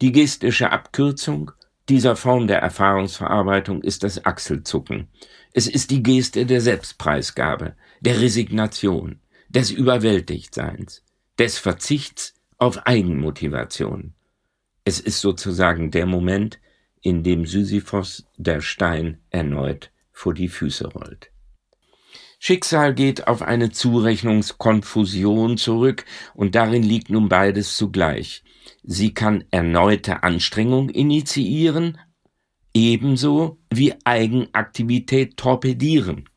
Die 0.00 0.12
gestische 0.12 0.70
Abkürzung 0.70 1.50
dieser 1.88 2.14
Form 2.14 2.46
der 2.46 2.60
Erfahrungsverarbeitung 2.60 3.82
ist 3.82 4.04
das 4.04 4.24
Achselzucken. 4.24 5.08
Es 5.52 5.66
ist 5.66 5.90
die 5.90 6.02
Geste 6.02 6.46
der 6.46 6.60
Selbstpreisgabe, 6.60 7.74
der 8.00 8.20
Resignation, 8.20 9.20
des 9.48 9.72
Überwältigtseins, 9.72 11.02
des 11.38 11.58
Verzichts 11.58 12.34
auf 12.58 12.86
Eigenmotivation. 12.86 14.14
Es 14.84 15.00
ist 15.00 15.20
sozusagen 15.20 15.90
der 15.90 16.06
Moment, 16.06 16.60
in 17.02 17.24
dem 17.24 17.46
Sisyphos 17.46 18.26
der 18.36 18.60
Stein 18.60 19.18
erneut 19.30 19.90
vor 20.12 20.34
die 20.34 20.48
Füße 20.48 20.86
rollt. 20.86 21.32
Schicksal 22.42 22.94
geht 22.94 23.28
auf 23.28 23.42
eine 23.42 23.70
Zurechnungskonfusion 23.70 25.58
zurück, 25.58 26.06
und 26.32 26.54
darin 26.54 26.82
liegt 26.82 27.10
nun 27.10 27.28
beides 27.28 27.76
zugleich. 27.76 28.42
Sie 28.82 29.12
kann 29.12 29.44
erneute 29.50 30.22
Anstrengung 30.22 30.88
initiieren, 30.88 31.98
ebenso 32.72 33.58
wie 33.68 33.92
Eigenaktivität 34.04 35.36
torpedieren. 35.36 36.30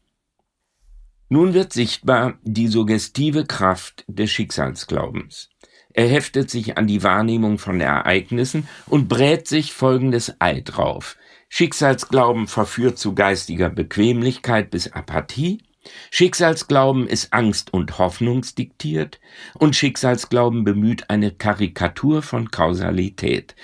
Nun 1.30 1.54
wird 1.54 1.72
sichtbar 1.72 2.38
die 2.44 2.68
suggestive 2.68 3.46
Kraft 3.46 4.04
des 4.08 4.30
Schicksalsglaubens. 4.30 5.50
Er 5.94 6.10
heftet 6.10 6.50
sich 6.50 6.78
an 6.78 6.86
die 6.86 7.02
Wahrnehmung 7.02 7.60
von 7.60 7.80
Ereignissen 7.80 8.68
und 8.88 9.08
brät 9.08 9.48
sich 9.48 9.72
folgendes 9.72 10.36
Ei 10.40 10.60
drauf. 10.60 11.16
Schicksalsglauben 11.48 12.48
verführt 12.48 12.98
zu 12.98 13.16
geistiger 13.16 13.70
Bequemlichkeit 13.70 14.70
bis 14.70 14.92
Apathie, 14.92 15.64
Schicksalsglauben 16.12 17.08
ist 17.08 17.34
Angst 17.34 17.74
und 17.74 17.98
Hoffnungsdiktiert 17.98 19.20
und 19.56 19.76
Schicksalsglauben 19.76 20.64
bemüht 20.64 21.10
eine 21.10 21.32
Karikatur 21.32 22.22
von 22.22 22.52
Kausalität. 22.52 23.56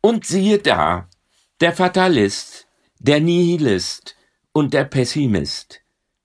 Und 0.00 0.24
siehe 0.24 0.58
da, 0.58 1.08
der 1.60 1.72
Fatalist, 1.72 2.68
der 2.98 3.20
Nihilist 3.20 4.16
und 4.52 4.72
der 4.72 4.84
Pessimist, 4.84 5.82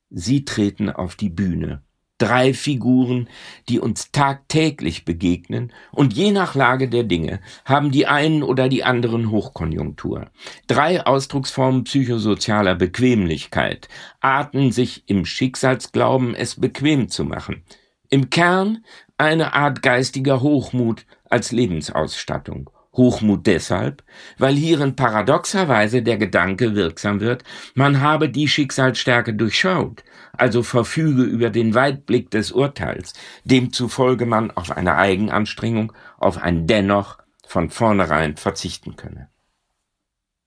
sie 0.09 0.45
treten 0.45 0.89
auf 0.89 1.15
die 1.15 1.29
Bühne 1.29 1.83
drei 2.21 2.53
Figuren, 2.53 3.27
die 3.67 3.79
uns 3.79 4.11
tagtäglich 4.11 5.05
begegnen, 5.05 5.73
und 5.91 6.13
je 6.13 6.31
nach 6.31 6.53
Lage 6.53 6.87
der 6.87 7.03
Dinge 7.03 7.39
haben 7.65 7.91
die 7.91 8.05
einen 8.05 8.43
oder 8.43 8.69
die 8.69 8.83
anderen 8.83 9.31
Hochkonjunktur. 9.31 10.29
Drei 10.67 11.03
Ausdrucksformen 11.05 11.83
psychosozialer 11.85 12.75
Bequemlichkeit 12.75 13.89
arten 14.19 14.71
sich 14.71 15.03
im 15.07 15.25
Schicksalsglauben, 15.25 16.35
es 16.35 16.59
bequem 16.59 17.09
zu 17.09 17.25
machen. 17.25 17.63
Im 18.09 18.29
Kern 18.29 18.85
eine 19.17 19.53
Art 19.53 19.81
geistiger 19.81 20.41
Hochmut 20.41 21.05
als 21.29 21.51
Lebensausstattung. 21.51 22.69
Hochmut 22.93 23.47
deshalb, 23.47 24.03
weil 24.37 24.55
hierin 24.55 24.95
paradoxerweise 24.95 26.01
der 26.01 26.17
Gedanke 26.17 26.75
wirksam 26.75 27.21
wird, 27.21 27.43
man 27.73 28.01
habe 28.01 28.29
die 28.29 28.47
Schicksalsstärke 28.47 29.33
durchschaut, 29.33 30.03
also 30.33 30.61
verfüge 30.61 31.23
über 31.23 31.49
den 31.49 31.73
Weitblick 31.73 32.29
des 32.31 32.51
Urteils, 32.51 33.13
demzufolge 33.45 34.25
man 34.25 34.51
auf 34.51 34.71
eine 34.71 34.95
Eigenanstrengung, 34.95 35.93
auf 36.17 36.37
ein 36.37 36.67
Dennoch 36.67 37.19
von 37.47 37.69
vornherein 37.69 38.35
verzichten 38.35 38.95
könne. 38.95 39.29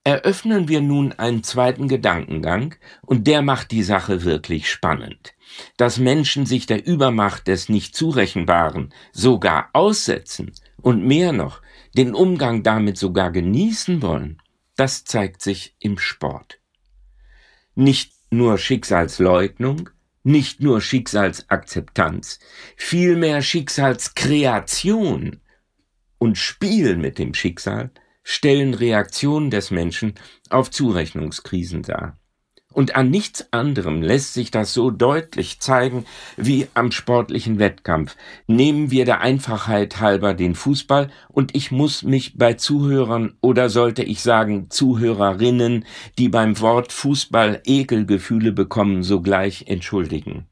Eröffnen 0.07 0.69
wir 0.69 0.83
nun 0.83 1.15
einen 1.15 1.43
zweiten 1.43 1.89
Gedankengang, 1.89 2.75
und 3.01 3.27
der 3.27 3.41
macht 3.41 3.71
die 3.71 3.83
Sache 3.83 4.23
wirklich 4.23 4.71
spannend. 4.71 5.33
Dass 5.79 5.99
Menschen 5.99 6.45
sich 6.45 6.67
der 6.67 6.87
Übermacht 6.87 7.49
des 7.49 7.71
nicht 7.71 7.97
zurechenbaren 7.97 8.93
sogar 9.13 9.71
aussetzen 9.73 10.53
und 10.83 11.07
mehr 11.07 11.33
noch, 11.33 11.63
den 11.97 12.15
Umgang 12.15 12.63
damit 12.63 12.99
sogar 12.99 13.31
genießen 13.31 14.03
wollen, 14.03 14.43
das 14.77 15.05
zeigt 15.05 15.43
sich 15.43 15.77
im 15.79 15.99
Sport. 15.99 16.61
Nicht 17.75 18.13
nur 18.31 18.59
Schicksalsleugnung, 18.59 19.91
nicht 20.23 20.61
nur 20.61 20.81
Schicksalsakzeptanz, 20.81 22.41
vielmehr 22.77 23.43
Schicksalskreation 23.43 25.41
und 26.19 26.39
Spiel 26.39 26.97
mit 26.97 27.19
dem 27.19 27.35
Schicksal 27.35 27.91
stellen 28.23 28.75
Reaktionen 28.75 29.51
des 29.51 29.71
Menschen 29.71 30.15
auf 30.49 30.71
Zurechnungskrisen 30.71 31.83
dar. 31.83 32.19
Und 32.75 32.97
an 32.97 33.09
nichts 33.09 33.53
anderem 33.53 34.03
lässt 34.03 34.35
sich 34.35 34.51
das 34.51 34.75
so 34.75 34.91
deutlich 34.91 35.61
zeigen 35.61 36.05
wie 36.37 36.67
am 36.75 36.91
sportlichen 36.91 37.61
Wettkampf. 37.61 38.17
Nehmen 38.49 38.91
wir 38.91 39.05
der 39.05 39.21
Einfachheit 39.21 40.01
halber 40.01 40.35
den 40.35 40.57
Fußball 40.57 41.09
und 41.29 41.55
ich 41.55 41.71
muss 41.71 42.03
mich 42.03 42.37
bei 42.37 42.55
Zuhörern 42.55 43.35
oder 43.41 43.69
sollte 43.71 44.03
ich 44.03 44.23
sagen 44.23 44.71
Zuhörerinnen, 44.71 45.85
die 46.19 46.29
beim 46.29 46.59
Wort 46.61 46.93
Fußball 46.93 47.63
Ekelgefühle 47.65 48.51
bekommen, 48.51 49.05
sogleich 49.05 49.67
entschuldigen. 49.69 50.49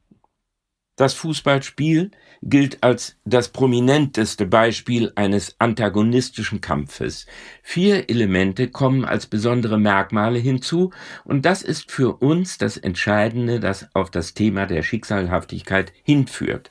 Das 0.97 1.15
Fußballspiel 1.15 2.11
gilt 2.43 2.83
als 2.83 3.17
das 3.25 3.49
prominenteste 3.49 4.47
Beispiel 4.47 5.13
eines 5.15 5.57
antagonistischen 5.59 6.61
Kampfes. 6.61 7.27
Vier 7.63 8.11
Elemente 8.11 8.69
kommen 8.69 9.05
als 9.05 9.27
besondere 9.27 9.79
Merkmale 9.79 10.39
hinzu, 10.39 10.91
und 11.25 11.47
das 11.47 11.63
ist 11.63 11.91
für 11.91 12.17
uns 12.21 12.59
das 12.59 12.77
Entscheidende, 12.77 13.59
das 13.59 13.89
auf 13.95 14.11
das 14.11 14.35
Thema 14.35 14.67
der 14.67 14.83
Schicksalhaftigkeit 14.83 15.93
hinführt. 16.03 16.71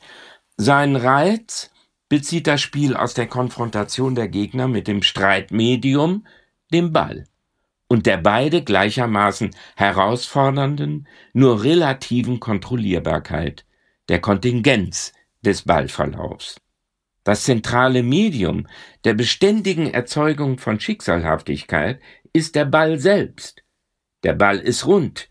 Sein 0.55 0.95
Reiz 0.95 1.71
bezieht 2.09 2.45
das 2.45 2.61
Spiel 2.61 2.95
aus 2.95 3.15
der 3.15 3.27
Konfrontation 3.27 4.13
der 4.13 4.27
Gegner 4.27 4.67
mit 4.67 4.87
dem 4.87 5.01
Streitmedium, 5.01 6.27
dem 6.71 6.91
Ball 6.91 7.25
und 7.87 8.05
der 8.05 8.17
beide 8.17 8.63
gleichermaßen 8.63 9.51
herausfordernden, 9.75 11.07
nur 11.33 11.63
relativen 11.63 12.39
Kontrollierbarkeit 12.39 13.65
der 14.11 14.19
Kontingenz 14.19 15.13
des 15.39 15.61
Ballverlaufs. 15.61 16.59
Das 17.23 17.45
zentrale 17.45 18.03
Medium 18.03 18.67
der 19.05 19.13
beständigen 19.13 19.87
Erzeugung 19.87 20.57
von 20.57 20.81
Schicksalhaftigkeit 20.81 22.01
ist 22.33 22.55
der 22.55 22.65
Ball 22.65 22.99
selbst. 22.99 23.63
Der 24.25 24.33
Ball 24.33 24.59
ist 24.59 24.85
rund. 24.85 25.29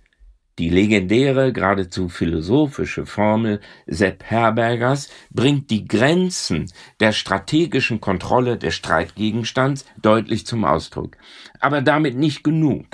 Die 0.59 0.71
legendäre, 0.71 1.53
geradezu 1.53 2.09
philosophische 2.09 3.05
Formel 3.05 3.61
Sepp 3.87 4.25
Herbergers 4.25 5.11
bringt 5.29 5.69
die 5.69 5.85
Grenzen 5.85 6.73
der 7.01 7.13
strategischen 7.13 8.01
Kontrolle 8.01 8.57
des 8.57 8.75
Streitgegenstands 8.77 9.85
deutlich 10.01 10.47
zum 10.47 10.65
Ausdruck. 10.65 11.19
Aber 11.61 11.83
damit 11.83 12.17
nicht 12.17 12.43
genug. 12.43 12.87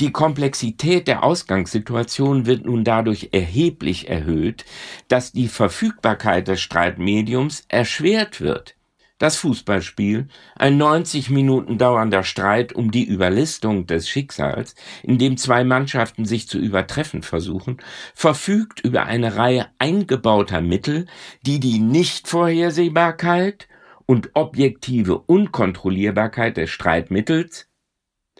Die 0.00 0.10
Komplexität 0.10 1.06
der 1.06 1.22
Ausgangssituation 1.22 2.46
wird 2.46 2.64
nun 2.64 2.82
dadurch 2.82 3.28
erheblich 3.32 4.08
erhöht, 4.08 4.64
dass 5.08 5.32
die 5.32 5.48
Verfügbarkeit 5.48 6.48
des 6.48 6.60
Streitmediums 6.60 7.64
erschwert 7.68 8.40
wird. 8.40 8.74
Das 9.22 9.36
Fußballspiel, 9.36 10.26
ein 10.56 10.78
90 10.78 11.30
Minuten 11.30 11.78
dauernder 11.78 12.24
Streit 12.24 12.72
um 12.72 12.90
die 12.90 13.04
Überlistung 13.04 13.86
des 13.86 14.08
Schicksals, 14.08 14.74
in 15.04 15.16
dem 15.16 15.36
zwei 15.36 15.62
Mannschaften 15.62 16.24
sich 16.24 16.48
zu 16.48 16.58
übertreffen 16.58 17.22
versuchen, 17.22 17.76
verfügt 18.14 18.80
über 18.80 19.04
eine 19.04 19.36
Reihe 19.36 19.68
eingebauter 19.78 20.60
Mittel, 20.60 21.06
die 21.42 21.60
die 21.60 21.78
Nichtvorhersehbarkeit 21.78 23.68
und 24.06 24.30
objektive 24.34 25.20
Unkontrollierbarkeit 25.20 26.56
des 26.56 26.70
Streitmittels, 26.70 27.68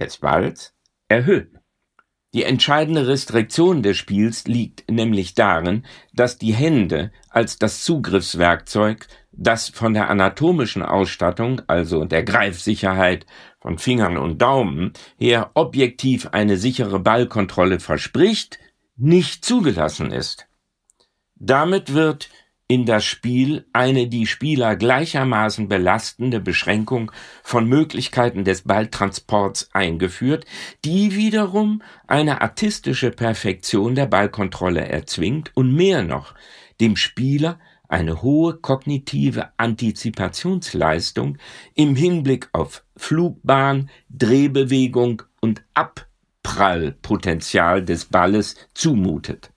des 0.00 0.18
Balls, 0.18 0.75
erhöhen. 1.12 1.59
Die 2.35 2.45
entscheidende 2.45 3.07
Restriktion 3.07 3.83
des 3.83 3.99
Spiels 3.99 4.47
liegt 4.47 4.90
nämlich 4.90 5.35
darin, 5.35 5.85
dass 6.14 6.38
die 6.38 6.54
Hände 6.54 7.12
als 7.28 7.59
das 7.59 7.85
Zugriffswerkzeug, 7.85 9.07
das 9.33 9.69
von 9.69 9.92
der 9.92 10.09
anatomischen 10.09 10.83
Ausstattung, 10.83 11.61
also 11.66 12.07
der 12.07 12.23
Greifsicherheit 12.23 13.26
von 13.61 13.76
Fingern 13.78 14.16
und 14.16 14.40
Daumen 14.40 14.95
her 15.19 15.50
objektiv 15.54 16.28
eine 16.28 16.57
sichere 16.57 17.00
Ballkontrolle 17.00 17.81
verspricht, 17.81 18.59
nicht 18.97 19.45
zugelassen 19.45 20.11
ist. 20.11 20.47
Damit 21.35 21.92
wird 21.92 22.31
in 22.73 22.87
das 22.87 23.05
Spiel 23.05 23.67
eine 23.75 24.09
die 24.09 24.26
Spieler 24.26 24.76
gleichermaßen 24.76 25.69
belastende 25.69 26.41
Beschränkung 26.41 27.12
von 27.43 27.69
Möglichkeiten 27.69 28.45
des 28.45 28.62
Balltransports 28.62 29.69
eingeführt, 29.75 30.47
die 30.83 31.14
wiederum 31.14 31.83
eine 32.07 32.41
artistische 32.41 33.11
Perfektion 33.11 33.95
der 33.95 34.07
Ballkontrolle 34.07 34.88
erzwingt 34.88 35.50
und 35.55 35.75
mehr 35.75 36.02
noch, 36.02 36.33
dem 36.81 36.97
Spieler 36.97 37.61
eine 37.88 38.23
hohe 38.23 38.55
kognitive 38.55 39.50
Antizipationsleistung 39.59 41.37
im 41.75 41.95
Hinblick 41.95 42.49
auf 42.55 42.85
Flugbahn, 42.97 43.91
Drehbewegung 44.09 45.25
und 45.43 45.62
Abprallpotenzial 45.75 47.85
des 47.85 48.07
Balles 48.07 48.57
zumutet. 48.73 49.51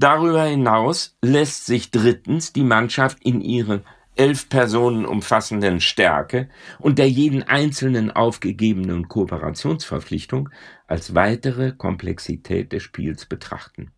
Darüber 0.00 0.44
hinaus 0.44 1.18
lässt 1.20 1.66
sich 1.66 1.90
drittens 1.90 2.54
die 2.54 2.62
Mannschaft 2.62 3.18
in 3.22 3.42
ihre 3.42 3.82
elf 4.16 4.48
Personen 4.48 5.04
umfassenden 5.04 5.78
Stärke 5.82 6.48
und 6.78 6.98
der 6.98 7.10
jeden 7.10 7.42
einzelnen 7.42 8.10
aufgegebenen 8.10 9.08
Kooperationsverpflichtung 9.08 10.48
als 10.86 11.14
weitere 11.14 11.72
Komplexität 11.72 12.72
des 12.72 12.82
Spiels 12.82 13.26
betrachten. 13.26 13.90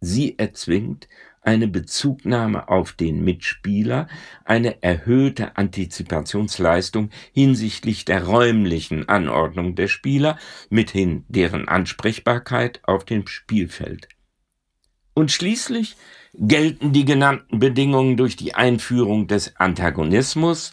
Sie 0.00 0.38
erzwingt 0.38 1.08
eine 1.42 1.68
Bezugnahme 1.68 2.70
auf 2.70 2.94
den 2.94 3.22
Mitspieler, 3.22 4.08
eine 4.46 4.82
erhöhte 4.82 5.58
Antizipationsleistung 5.58 7.10
hinsichtlich 7.34 8.06
der 8.06 8.24
räumlichen 8.24 9.10
Anordnung 9.10 9.74
der 9.74 9.88
Spieler, 9.88 10.38
mithin 10.70 11.26
deren 11.28 11.68
Ansprechbarkeit 11.68 12.80
auf 12.84 13.04
dem 13.04 13.26
Spielfeld 13.26 14.08
und 15.14 15.30
schließlich 15.30 15.96
gelten 16.34 16.92
die 16.92 17.04
genannten 17.04 17.58
Bedingungen 17.58 18.16
durch 18.16 18.36
die 18.36 18.54
Einführung 18.54 19.26
des 19.26 19.56
Antagonismus, 19.56 20.72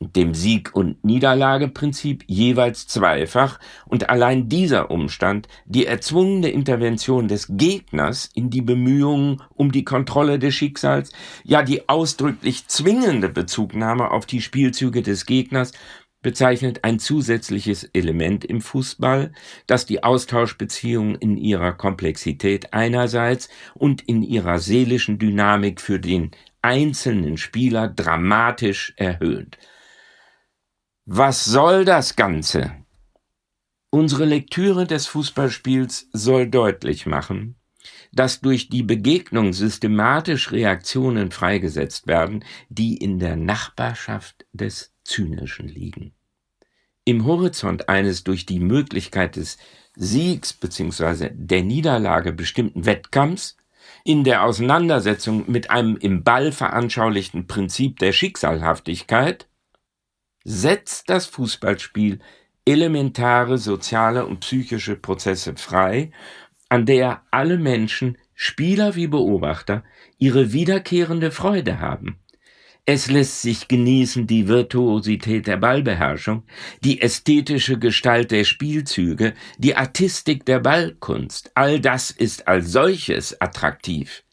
dem 0.00 0.34
Sieg- 0.34 0.74
und 0.74 1.02
Niederlageprinzip 1.04 2.24
jeweils 2.26 2.86
zweifach. 2.86 3.58
Und 3.86 4.10
allein 4.10 4.48
dieser 4.48 4.90
Umstand, 4.90 5.48
die 5.66 5.86
erzwungene 5.86 6.48
Intervention 6.48 7.28
des 7.28 7.46
Gegners 7.50 8.28
in 8.34 8.50
die 8.50 8.62
Bemühungen 8.62 9.42
um 9.54 9.72
die 9.72 9.84
Kontrolle 9.84 10.38
des 10.38 10.54
Schicksals, 10.54 11.12
ja 11.44 11.62
die 11.62 11.88
ausdrücklich 11.88 12.66
zwingende 12.66 13.28
Bezugnahme 13.28 14.10
auf 14.10 14.26
die 14.26 14.42
Spielzüge 14.42 15.02
des 15.02 15.26
Gegners 15.26 15.72
bezeichnet 16.24 16.84
ein 16.84 16.98
zusätzliches 16.98 17.84
Element 17.84 18.46
im 18.46 18.62
Fußball, 18.62 19.30
das 19.66 19.84
die 19.84 20.02
Austauschbeziehung 20.02 21.16
in 21.16 21.36
ihrer 21.36 21.74
Komplexität 21.74 22.72
einerseits 22.72 23.50
und 23.74 24.00
in 24.02 24.22
ihrer 24.22 24.58
seelischen 24.58 25.18
Dynamik 25.18 25.82
für 25.82 26.00
den 26.00 26.30
einzelnen 26.62 27.36
Spieler 27.36 27.88
dramatisch 27.88 28.94
erhöht. 28.96 29.58
Was 31.04 31.44
soll 31.44 31.84
das 31.84 32.16
Ganze? 32.16 32.72
Unsere 33.90 34.24
Lektüre 34.24 34.86
des 34.86 35.06
Fußballspiels 35.06 36.08
soll 36.12 36.48
deutlich 36.48 37.04
machen, 37.04 37.56
dass 38.12 38.40
durch 38.40 38.70
die 38.70 38.82
Begegnung 38.82 39.52
systematisch 39.52 40.52
Reaktionen 40.52 41.30
freigesetzt 41.30 42.06
werden, 42.06 42.46
die 42.70 42.96
in 42.96 43.18
der 43.18 43.36
Nachbarschaft 43.36 44.46
des 44.54 44.93
Zynischen 45.04 45.68
liegen. 45.68 46.12
Im 47.04 47.26
Horizont 47.26 47.88
eines 47.88 48.24
durch 48.24 48.46
die 48.46 48.60
Möglichkeit 48.60 49.36
des 49.36 49.58
Siegs 49.94 50.52
bzw. 50.54 51.30
der 51.32 51.62
Niederlage 51.62 52.32
bestimmten 52.32 52.86
Wettkampfs, 52.86 53.56
in 54.04 54.24
der 54.24 54.44
Auseinandersetzung 54.44 55.50
mit 55.50 55.70
einem 55.70 55.96
im 55.96 56.24
Ball 56.24 56.52
veranschaulichten 56.52 57.46
Prinzip 57.46 57.98
der 57.98 58.12
Schicksalhaftigkeit, 58.12 59.48
setzt 60.44 61.10
das 61.10 61.26
Fußballspiel 61.26 62.20
elementare 62.64 63.58
soziale 63.58 64.26
und 64.26 64.40
psychische 64.40 64.96
Prozesse 64.96 65.54
frei, 65.56 66.12
an 66.68 66.86
der 66.86 67.22
alle 67.30 67.58
Menschen, 67.58 68.18
Spieler 68.34 68.94
wie 68.94 69.06
Beobachter, 69.06 69.84
ihre 70.18 70.52
wiederkehrende 70.52 71.30
Freude 71.30 71.78
haben. 71.78 72.18
Es 72.86 73.10
lässt 73.10 73.40
sich 73.40 73.66
genießen 73.66 74.26
die 74.26 74.46
Virtuosität 74.46 75.46
der 75.46 75.56
Ballbeherrschung, 75.56 76.42
die 76.82 77.00
ästhetische 77.00 77.78
Gestalt 77.78 78.30
der 78.30 78.44
Spielzüge, 78.44 79.32
die 79.56 79.74
Artistik 79.74 80.44
der 80.44 80.60
Ballkunst. 80.60 81.50
All 81.54 81.80
das 81.80 82.10
ist 82.10 82.46
als 82.46 82.72
solches 82.72 83.40
attraktiv. 83.40 84.24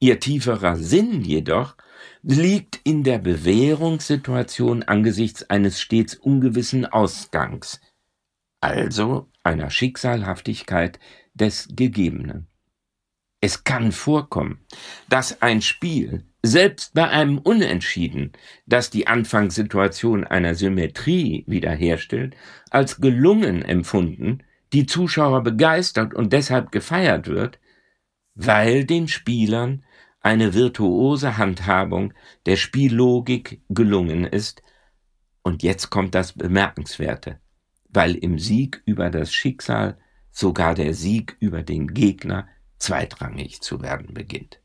Ihr 0.00 0.18
tieferer 0.18 0.76
Sinn 0.76 1.22
jedoch 1.22 1.76
liegt 2.22 2.80
in 2.82 3.04
der 3.04 3.18
Bewährungssituation 3.18 4.82
angesichts 4.82 5.48
eines 5.48 5.80
stets 5.80 6.16
ungewissen 6.16 6.84
Ausgangs, 6.84 7.80
also 8.60 9.28
einer 9.44 9.70
Schicksalhaftigkeit 9.70 10.98
des 11.34 11.68
Gegebenen. 11.70 12.48
Es 13.40 13.62
kann 13.62 13.92
vorkommen, 13.92 14.64
dass 15.08 15.42
ein 15.42 15.62
Spiel 15.62 16.27
selbst 16.42 16.94
bei 16.94 17.08
einem 17.08 17.38
Unentschieden, 17.38 18.32
das 18.66 18.90
die 18.90 19.06
Anfangssituation 19.06 20.24
einer 20.24 20.54
Symmetrie 20.54 21.44
wiederherstellt, 21.46 22.36
als 22.70 23.00
gelungen 23.00 23.62
empfunden, 23.62 24.44
die 24.72 24.86
Zuschauer 24.86 25.42
begeistert 25.42 26.14
und 26.14 26.32
deshalb 26.32 26.70
gefeiert 26.70 27.26
wird, 27.26 27.58
weil 28.34 28.84
den 28.84 29.08
Spielern 29.08 29.84
eine 30.20 30.54
virtuose 30.54 31.38
Handhabung 31.38 32.12
der 32.46 32.56
Spiellogik 32.56 33.62
gelungen 33.68 34.24
ist, 34.24 34.62
und 35.42 35.62
jetzt 35.62 35.88
kommt 35.88 36.14
das 36.14 36.34
Bemerkenswerte, 36.34 37.40
weil 37.88 38.14
im 38.14 38.38
Sieg 38.38 38.82
über 38.84 39.08
das 39.08 39.32
Schicksal 39.32 39.98
sogar 40.30 40.74
der 40.74 40.92
Sieg 40.92 41.36
über 41.40 41.62
den 41.62 41.88
Gegner 41.94 42.48
zweitrangig 42.78 43.62
zu 43.62 43.80
werden 43.80 44.12
beginnt. 44.12 44.60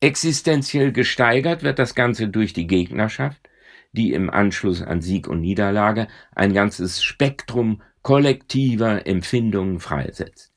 Existenziell 0.00 0.92
gesteigert 0.92 1.62
wird 1.62 1.78
das 1.78 1.94
Ganze 1.94 2.28
durch 2.28 2.52
die 2.52 2.66
Gegnerschaft, 2.66 3.48
die 3.92 4.12
im 4.12 4.28
Anschluss 4.28 4.82
an 4.82 5.00
Sieg 5.00 5.28
und 5.28 5.40
Niederlage 5.40 6.08
ein 6.34 6.52
ganzes 6.52 7.02
Spektrum 7.02 7.82
kollektiver 8.02 9.06
Empfindungen 9.06 9.80
freisetzt. 9.80 10.52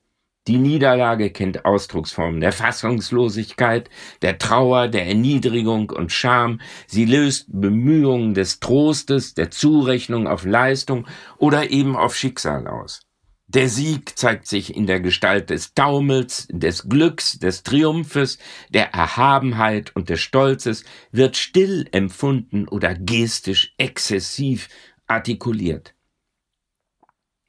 Die 0.47 0.58
Niederlage 0.58 1.30
kennt 1.30 1.65
Ausdrucksformen 1.65 2.39
der 2.39 2.54
Fassungslosigkeit, 2.54 3.89
der 4.21 4.38
Trauer, 4.38 4.88
der 4.88 5.06
Erniedrigung 5.06 5.89
und 5.89 6.13
Scham. 6.13 6.62
Sie 6.88 7.04
löst 7.04 7.47
Bemühungen 7.50 8.34
des 8.34 8.62
Trostes, 8.62 9.34
der 9.34 9.52
Zurechnung 9.52 10.26
auf 10.26 10.45
Leistung 10.45 11.06
oder 11.38 11.69
eben 11.69 11.97
auf 11.97 12.15
Schicksal 12.15 12.65
aus. 12.67 13.07
Der 13.50 13.70
Sieg 13.70 14.18
zeigt 14.18 14.46
sich 14.46 14.76
in 14.76 14.88
der 14.88 15.00
Gestalt 15.00 15.50
des 15.50 15.74
Taumels, 15.74 16.50
des 16.52 16.90
Glücks, 16.90 17.40
des 17.40 17.64
Triumphes, 17.64 18.40
der 18.70 18.94
Erhabenheit 18.94 19.96
und 19.96 20.10
des 20.10 20.20
Stolzes, 20.20 20.84
wird 21.12 21.38
still 21.38 21.88
empfunden 21.94 22.68
oder 22.68 22.94
gestisch 22.94 23.74
exzessiv 23.78 24.68
artikuliert. 25.08 25.96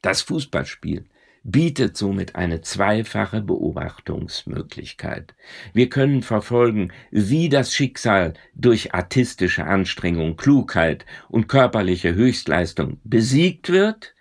Das 0.01 0.23
Fußballspiel 0.23 1.09
bietet 1.43 1.97
somit 1.97 2.37
eine 2.37 2.61
zweifache 2.61 3.41
Beobachtungsmöglichkeit. 3.41 5.35
Wir 5.73 5.89
können 5.89 6.23
verfolgen, 6.23 6.93
wie 7.11 7.49
das 7.49 7.75
Schicksal 7.75 8.35
durch 8.55 8.95
artistische 8.95 9.65
Anstrengung, 9.65 10.37
Klugheit 10.37 11.07
und 11.29 11.49
körperliche 11.49 12.15
Höchstleistung 12.15 13.01
besiegt 13.03 13.71
wird, 13.71 14.15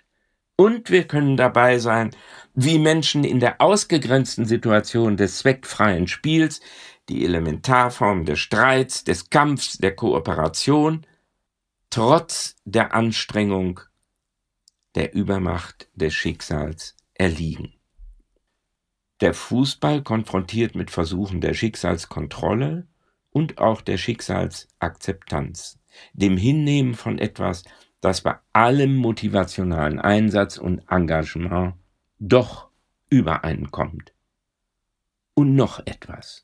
und 0.58 0.90
wir 0.90 1.06
können 1.06 1.38
dabei 1.38 1.80
sein, 1.80 2.14
wie 2.54 2.80
Menschen 2.80 3.24
in 3.24 3.40
der 3.40 3.62
ausgegrenzten 3.62 4.46
Situation 4.46 5.16
des 5.16 5.38
zweckfreien 5.38 6.08
Spiels, 6.08 6.60
die 7.08 7.24
Elementarform 7.24 8.26
des 8.26 8.40
Streits, 8.40 9.06
des 9.06 9.30
Kampfs, 9.30 9.78
der 9.78 9.96
Kooperation, 9.96 11.06
trotz 11.90 12.56
der 12.66 12.94
Anstrengung 12.94 13.80
der 14.96 15.14
Übermacht 15.14 15.88
des 15.94 16.14
Schicksals 16.14 16.96
erliegen. 17.14 17.74
Der 19.22 19.34
Fußball 19.34 20.04
konfrontiert 20.04 20.76
mit 20.76 20.92
Versuchen 20.92 21.40
der 21.40 21.54
Schicksalskontrolle 21.54 22.88
und 23.30 23.60
auch 23.60 23.82
der 23.82 23.98
Schicksalsakzeptanz, 23.98 25.80
dem 26.14 26.38
Hinnehmen 26.38 26.96
von 26.96 27.20
etwas, 27.20 27.64
das 28.02 28.22
bei 28.22 28.36
allem 28.54 28.96
motivationalen 28.96 30.00
Einsatz 30.00 30.58
und 30.58 30.82
Engagement 30.90 31.74
doch 32.20 32.70
übereinkommt. 33.10 34.14
Und 35.34 35.56
noch 35.56 35.80
etwas. 35.86 36.44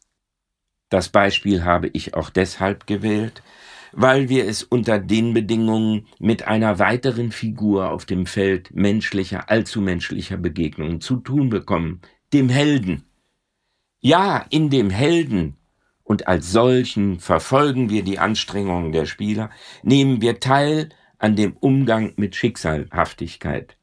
Das 0.90 1.10
Beispiel 1.10 1.64
habe 1.64 1.90
ich 1.94 2.14
auch 2.14 2.30
deshalb 2.30 2.86
gewählt, 2.86 3.42
weil 3.92 4.30
wir 4.30 4.48
es 4.48 4.64
unter 4.64 5.00
den 5.00 5.34
Bedingungen 5.34 6.08
mit 6.20 6.48
einer 6.48 6.80
weiteren 6.80 7.32
Figur 7.32 7.92
auf 7.92 8.06
dem 8.06 8.26
Feld 8.26 8.74
menschlicher, 8.76 9.50
allzu 9.50 9.82
menschlicher 9.82 10.38
Begegnungen 10.38 11.02
zu 11.02 11.18
tun 11.18 11.50
bekommen, 11.50 12.02
dem 12.34 12.50
Helden. 12.50 13.06
Ja, 14.00 14.46
in 14.50 14.70
dem 14.70 14.90
Helden 14.90 15.56
und 16.04 16.28
als 16.28 16.52
solchen 16.52 17.20
verfolgen 17.20 17.90
wir 17.90 18.04
die 18.04 18.20
Anstrengungen 18.20 18.92
der 18.92 19.06
Spieler, 19.06 19.50
nehmen 19.84 20.22
wir 20.22 20.40
teil 20.40 20.90
an 21.24 21.38
dem 21.38 21.56
Umgang 21.56 22.12
mit 22.18 22.36
Schicksalhaftigkeit. 22.36 23.78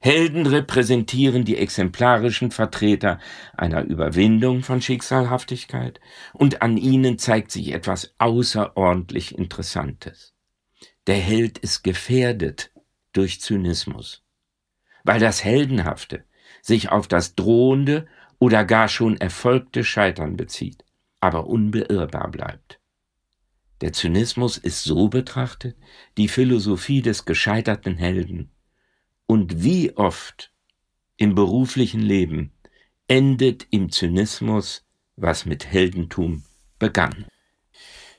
Helden 0.00 0.46
repräsentieren 0.46 1.46
die 1.46 1.56
exemplarischen 1.56 2.50
Vertreter 2.50 3.18
einer 3.56 3.84
Überwindung 3.84 4.62
von 4.62 4.82
Schicksalhaftigkeit 4.82 5.98
und 6.34 6.60
an 6.60 6.76
ihnen 6.76 7.18
zeigt 7.18 7.50
sich 7.50 7.72
etwas 7.72 8.14
außerordentlich 8.18 9.38
Interessantes. 9.38 10.34
Der 11.06 11.16
Held 11.16 11.56
ist 11.56 11.84
gefährdet 11.84 12.70
durch 13.14 13.40
Zynismus, 13.40 14.22
weil 15.04 15.20
das 15.20 15.42
Heldenhafte 15.42 16.24
sich 16.60 16.90
auf 16.90 17.08
das 17.08 17.34
drohende 17.34 18.06
oder 18.38 18.66
gar 18.66 18.88
schon 18.88 19.16
erfolgte 19.16 19.84
Scheitern 19.84 20.36
bezieht, 20.36 20.84
aber 21.20 21.46
unbeirrbar 21.46 22.30
bleibt. 22.30 22.79
Der 23.80 23.92
Zynismus 23.92 24.58
ist 24.58 24.84
so 24.84 25.08
betrachtet 25.08 25.76
die 26.16 26.28
Philosophie 26.28 27.02
des 27.02 27.24
gescheiterten 27.24 27.96
Helden, 27.96 28.50
und 29.26 29.62
wie 29.62 29.96
oft 29.96 30.52
im 31.16 31.34
beruflichen 31.34 32.00
Leben 32.00 32.52
endet 33.06 33.66
im 33.70 33.90
Zynismus, 33.90 34.84
was 35.16 35.46
mit 35.46 35.66
Heldentum 35.66 36.44
begann. 36.78 37.26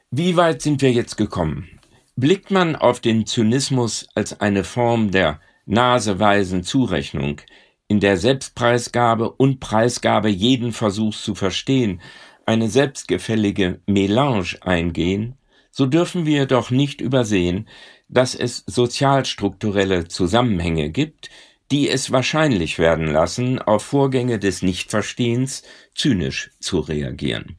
Wie 0.09 0.35
weit 0.35 0.61
sind 0.61 0.81
wir 0.81 0.91
jetzt 0.91 1.17
gekommen? 1.17 1.79
Blickt 2.15 2.51
man 2.51 2.75
auf 2.75 2.99
den 2.99 3.25
Zynismus 3.25 4.07
als 4.15 4.39
eine 4.39 4.63
Form 4.63 5.11
der 5.11 5.39
naseweisen 5.65 6.63
Zurechnung, 6.63 7.41
in 7.87 7.99
der 7.99 8.17
Selbstpreisgabe 8.17 9.31
und 9.31 9.59
Preisgabe 9.59 10.29
jeden 10.29 10.71
Versuchs 10.71 11.23
zu 11.23 11.35
verstehen, 11.35 12.01
eine 12.45 12.69
selbstgefällige 12.69 13.81
Melange 13.85 14.57
eingehen, 14.61 15.37
so 15.71 15.85
dürfen 15.85 16.25
wir 16.25 16.45
doch 16.45 16.69
nicht 16.69 17.01
übersehen, 17.01 17.67
dass 18.09 18.35
es 18.35 18.63
sozialstrukturelle 18.67 20.07
Zusammenhänge 20.07 20.89
gibt, 20.89 21.29
die 21.71 21.89
es 21.89 22.11
wahrscheinlich 22.11 22.77
werden 22.77 23.07
lassen, 23.07 23.59
auf 23.59 23.83
Vorgänge 23.83 24.37
des 24.37 24.61
Nichtverstehens 24.61 25.63
zynisch 25.95 26.51
zu 26.59 26.79
reagieren. 26.79 27.57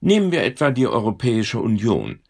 Nehmen 0.00 0.30
wir 0.30 0.42
etwa 0.42 0.70
die 0.70 0.86
Europäische 0.86 1.58
Union. 1.58 2.20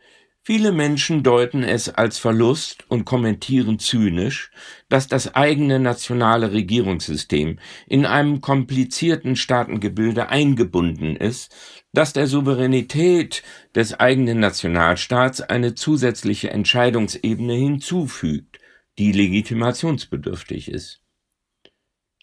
Viele 0.48 0.70
Menschen 0.70 1.24
deuten 1.24 1.64
es 1.64 1.88
als 1.88 2.18
Verlust 2.18 2.88
und 2.88 3.04
kommentieren 3.04 3.80
zynisch, 3.80 4.52
dass 4.88 5.08
das 5.08 5.34
eigene 5.34 5.80
nationale 5.80 6.52
Regierungssystem 6.52 7.58
in 7.88 8.06
einem 8.06 8.40
komplizierten 8.40 9.34
Staatengebilde 9.34 10.28
eingebunden 10.28 11.16
ist, 11.16 11.52
das 11.92 12.12
der 12.12 12.28
Souveränität 12.28 13.42
des 13.74 13.94
eigenen 13.98 14.38
Nationalstaats 14.38 15.40
eine 15.40 15.74
zusätzliche 15.74 16.50
Entscheidungsebene 16.50 17.54
hinzufügt, 17.54 18.60
die 18.98 19.10
legitimationsbedürftig 19.10 20.70
ist. 20.70 21.02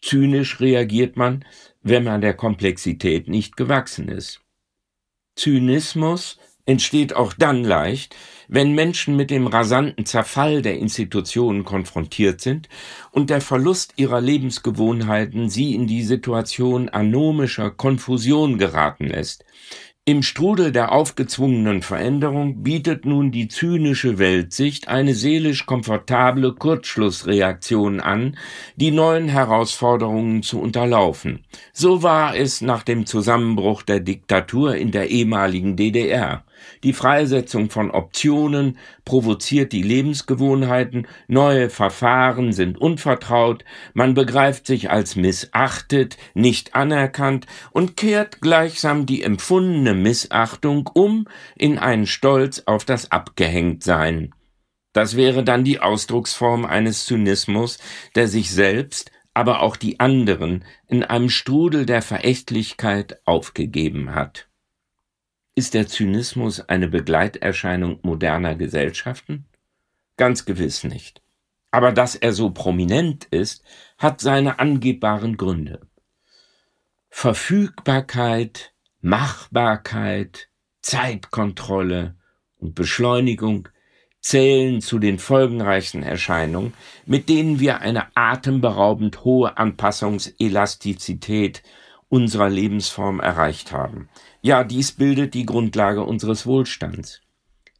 Zynisch 0.01 0.61
reagiert 0.61 1.17
man, 1.17 1.43
wenn 1.81 2.05
man 2.05 2.21
der 2.21 2.35
Komplexität 2.35 3.27
nicht 3.27 3.57
gewachsen 3.57 4.07
ist. 4.07 4.39
Zynismus 5.35 6.39
entsteht 6.65 7.15
auch 7.15 7.33
dann 7.33 7.63
leicht, 7.63 8.15
wenn 8.47 8.73
Menschen 8.73 9.15
mit 9.15 9.31
dem 9.31 9.47
rasanten 9.47 10.05
Zerfall 10.05 10.61
der 10.61 10.77
Institutionen 10.77 11.65
konfrontiert 11.65 12.41
sind 12.41 12.69
und 13.11 13.29
der 13.29 13.41
Verlust 13.41 13.93
ihrer 13.95 14.21
Lebensgewohnheiten 14.21 15.49
sie 15.49 15.73
in 15.73 15.87
die 15.87 16.03
Situation 16.03 16.89
anomischer 16.89 17.71
Konfusion 17.71 18.57
geraten 18.57 19.07
lässt, 19.07 19.43
im 20.05 20.21
Strudel 20.21 20.73
der 20.73 20.91
aufgezwungenen 20.91 21.81
Veränderung 21.81 22.61
bietet 22.61 23.05
nun 23.05 23.31
die 23.31 23.47
zynische 23.47 24.17
Weltsicht 24.17 24.89
eine 24.89 25.13
seelisch 25.13 25.65
komfortable 25.65 26.55
Kurzschlussreaktion 26.55 28.01
an, 28.01 28.37
die 28.75 28.91
neuen 28.91 29.29
Herausforderungen 29.29 30.43
zu 30.43 30.59
unterlaufen. 30.59 31.45
So 31.71 32.03
war 32.03 32.35
es 32.35 32.59
nach 32.59 32.83
dem 32.83 33.05
Zusammenbruch 33.05 33.81
der 33.81 34.01
Diktatur 34.01 34.75
in 34.75 34.91
der 34.91 35.09
ehemaligen 35.09 35.77
DDR. 35.77 36.43
Die 36.83 36.93
Freisetzung 36.93 37.69
von 37.69 37.91
Optionen 37.91 38.77
provoziert 39.05 39.71
die 39.71 39.81
Lebensgewohnheiten, 39.81 41.07
neue 41.27 41.69
Verfahren 41.69 42.53
sind 42.53 42.77
unvertraut, 42.77 43.63
man 43.93 44.13
begreift 44.13 44.67
sich 44.67 44.89
als 44.89 45.15
missachtet, 45.15 46.17
nicht 46.33 46.75
anerkannt 46.75 47.47
und 47.71 47.97
kehrt 47.97 48.41
gleichsam 48.41 49.05
die 49.05 49.23
empfundene 49.23 49.93
Missachtung 49.93 50.89
um 50.93 51.27
in 51.55 51.79
einen 51.79 52.07
Stolz 52.07 52.63
auf 52.65 52.85
das 52.85 53.11
Abgehängtsein. 53.11 54.33
Das 54.93 55.17
wäre 55.17 55.43
dann 55.43 55.63
die 55.63 55.79
Ausdrucksform 55.79 56.65
eines 56.65 57.05
Zynismus, 57.05 57.79
der 58.15 58.27
sich 58.27 58.51
selbst, 58.51 59.11
aber 59.33 59.61
auch 59.61 59.75
die 59.75 59.99
anderen 59.99 60.63
in 60.87 61.03
einem 61.03 61.29
Strudel 61.29 61.85
der 61.85 62.03
Verächtlichkeit 62.03 63.19
aufgegeben 63.25 64.13
hat. 64.13 64.47
Ist 65.55 65.75
der 65.75 65.87
Zynismus 65.87 66.67
eine 66.67 66.87
Begleiterscheinung 66.87 67.99
moderner 68.01 68.55
Gesellschaften? 68.55 69.45
Ganz 70.17 70.45
gewiss 70.45 70.83
nicht. 70.83 71.21
Aber 71.69 71.91
dass 71.91 72.15
er 72.15 72.33
so 72.33 72.49
prominent 72.49 73.25
ist, 73.25 73.63
hat 73.99 74.19
seine 74.19 74.57
angebbaren 74.57 75.37
Gründe. 75.37 75.81
Verfügbarkeit, 77.09 78.73
Machbarkeit, 79.01 80.49
Zeitkontrolle 80.81 82.15
und 82.57 82.73
Beschleunigung 82.73 83.69
zählen 84.21 84.81
zu 84.81 84.97
den 84.97 85.19
folgenreichsten 85.19 86.01
Erscheinungen, 86.01 86.73
mit 87.05 87.29
denen 87.29 87.59
wir 87.59 87.81
eine 87.81 88.07
atemberaubend 88.15 89.23
hohe 89.23 89.55
Anpassungselastizität 89.57 91.61
unserer 92.09 92.49
Lebensform 92.49 93.19
erreicht 93.19 93.71
haben. 93.71 94.09
Ja, 94.45 94.65
dies 94.65 94.91
bildet 94.91 95.35
die 95.35 95.45
Grundlage 95.45 96.03
unseres 96.03 96.45
Wohlstands. 96.45 97.21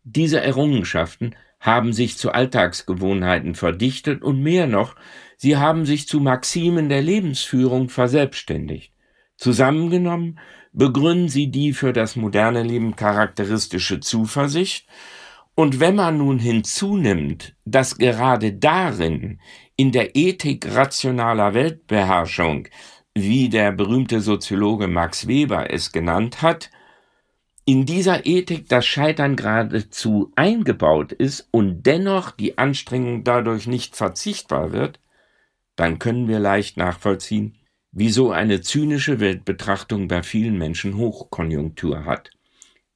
Diese 0.05 0.39
Errungenschaften 0.39 1.35
haben 1.59 1.91
sich 1.91 2.17
zu 2.17 2.31
Alltagsgewohnheiten 2.31 3.53
verdichtet 3.53 4.21
und 4.21 4.41
mehr 4.41 4.65
noch, 4.65 4.95
sie 5.35 5.57
haben 5.57 5.85
sich 5.85 6.07
zu 6.07 6.21
Maximen 6.21 6.87
der 6.87 7.01
Lebensführung 7.01 7.89
verselbstständigt. 7.89 8.93
Zusammengenommen 9.35 10.39
begründen 10.71 11.27
sie 11.27 11.51
die 11.51 11.73
für 11.73 11.91
das 11.91 12.15
moderne 12.15 12.63
Leben 12.63 12.95
charakteristische 12.95 13.99
Zuversicht, 13.99 14.87
und 15.55 15.79
wenn 15.79 15.95
man 15.95 16.17
nun 16.17 16.39
hinzunimmt, 16.39 17.55
dass 17.63 17.97
gerade 17.97 18.53
darin, 18.53 19.39
in 19.75 19.91
der 19.91 20.15
Ethik 20.15 20.73
rationaler 20.73 21.53
Weltbeherrschung, 21.53 22.69
wie 23.15 23.49
der 23.49 23.71
berühmte 23.71 24.21
Soziologe 24.21 24.87
Max 24.87 25.27
Weber 25.27 25.71
es 25.71 25.91
genannt 25.91 26.41
hat, 26.41 26.71
in 27.65 27.85
dieser 27.85 28.25
Ethik 28.25 28.67
das 28.67 28.85
Scheitern 28.85 29.35
geradezu 29.35 30.31
eingebaut 30.35 31.13
ist 31.13 31.47
und 31.51 31.83
dennoch 31.83 32.31
die 32.31 32.57
Anstrengung 32.57 33.23
dadurch 33.23 33.67
nicht 33.67 33.95
verzichtbar 33.95 34.73
wird, 34.73 34.99
dann 35.75 35.97
können 35.97 36.27
wir 36.27 36.39
leicht 36.39 36.75
nachvollziehen, 36.75 37.55
wieso 37.91 38.31
eine 38.31 38.61
zynische 38.61 39.19
Weltbetrachtung 39.19 40.07
bei 40.07 40.23
vielen 40.23 40.57
Menschen 40.57 40.97
Hochkonjunktur 40.97 42.05
hat. 42.05 42.31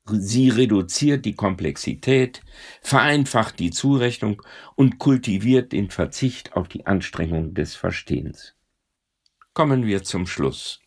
Sie 0.10 0.50
reduziert 0.50 1.26
die 1.26 1.36
Komplexität, 1.36 2.42
vereinfacht 2.82 3.60
die 3.60 3.72
Zurechnung 3.72 4.42
und 4.76 5.00
kultiviert 5.00 5.72
den 5.72 5.90
Verzicht 5.90 6.54
auf 6.56 6.68
die 6.68 6.86
Anstrengung 6.86 7.54
des 7.54 7.76
Verstehens. 7.76 8.57
Kommen 9.58 9.88
wir 9.88 10.04
zum 10.04 10.28
Schluss. 10.28 10.82